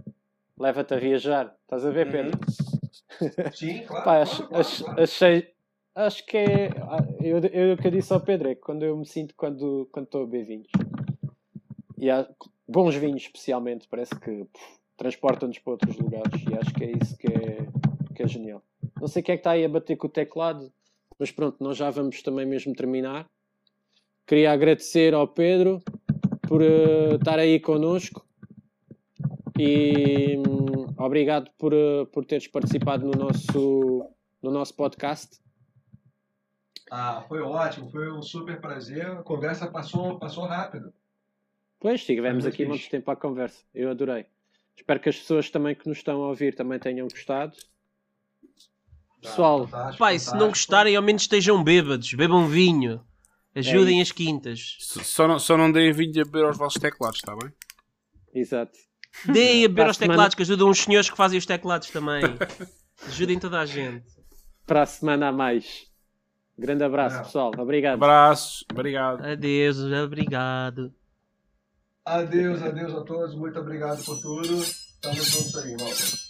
[0.58, 2.38] leva-te a viajar, estás a ver Pedro?
[3.52, 4.04] Sim, claro.
[4.04, 5.02] Pá, claro, ach- claro, ach- claro.
[5.02, 5.48] achei.
[5.94, 6.68] Acho que é.
[6.82, 9.34] ah, Eu, eu, o que eu disse ao Pedro é que quando eu me sinto
[9.36, 10.68] quando quando estou a beber vinhos.
[11.98, 12.26] E há
[12.66, 16.42] bons vinhos, especialmente, parece que pff, transportam-nos para outros lugares.
[16.46, 17.66] E acho que é isso que é,
[18.14, 18.62] que é genial.
[19.00, 20.70] Não sei quem é que está aí a bater com o teclado,
[21.18, 23.26] mas pronto, nós já vamos também mesmo terminar.
[24.26, 25.82] Queria agradecer ao Pedro
[26.46, 28.26] por uh, estar aí connosco
[29.58, 34.06] e um, obrigado por, uh, por teres participado no nosso,
[34.42, 35.40] no nosso podcast.
[36.90, 39.06] Ah, foi ótimo, foi um super prazer.
[39.06, 40.92] A conversa passou, passou rápido.
[41.78, 43.64] Pois, tivemos aqui muito tempo à conversa.
[43.74, 44.26] Eu adorei.
[44.76, 47.52] Espero que as pessoas também que nos estão a ouvir também tenham gostado.
[49.20, 52.12] Pessoal, Fantástico, Pai, se não gostarem, ao menos estejam bêbados.
[52.14, 53.04] Bebam vinho.
[53.54, 54.76] Ajudem É as quintas.
[54.80, 57.52] Só não, só não deem vídeo a beber aos vossos teclados, está bem?
[58.32, 58.72] exato.
[59.26, 62.22] Deem a beber aos semana- teclados, que ajudam os senhores que fazem os teclados também.
[63.06, 64.06] Ajudem toda a gente.
[64.66, 65.86] Para a semana a mais.
[66.56, 67.22] Grande abraço, É.
[67.24, 67.50] pessoal.
[67.58, 67.94] Obrigado.
[67.94, 69.24] Abraços, obrigado.
[69.24, 70.94] Adeus, obrigado.
[72.04, 73.34] Adeus, adeus a todos.
[73.34, 74.62] Muito obrigado por tudo.
[74.62, 76.29] Estamos juntos aí, malta.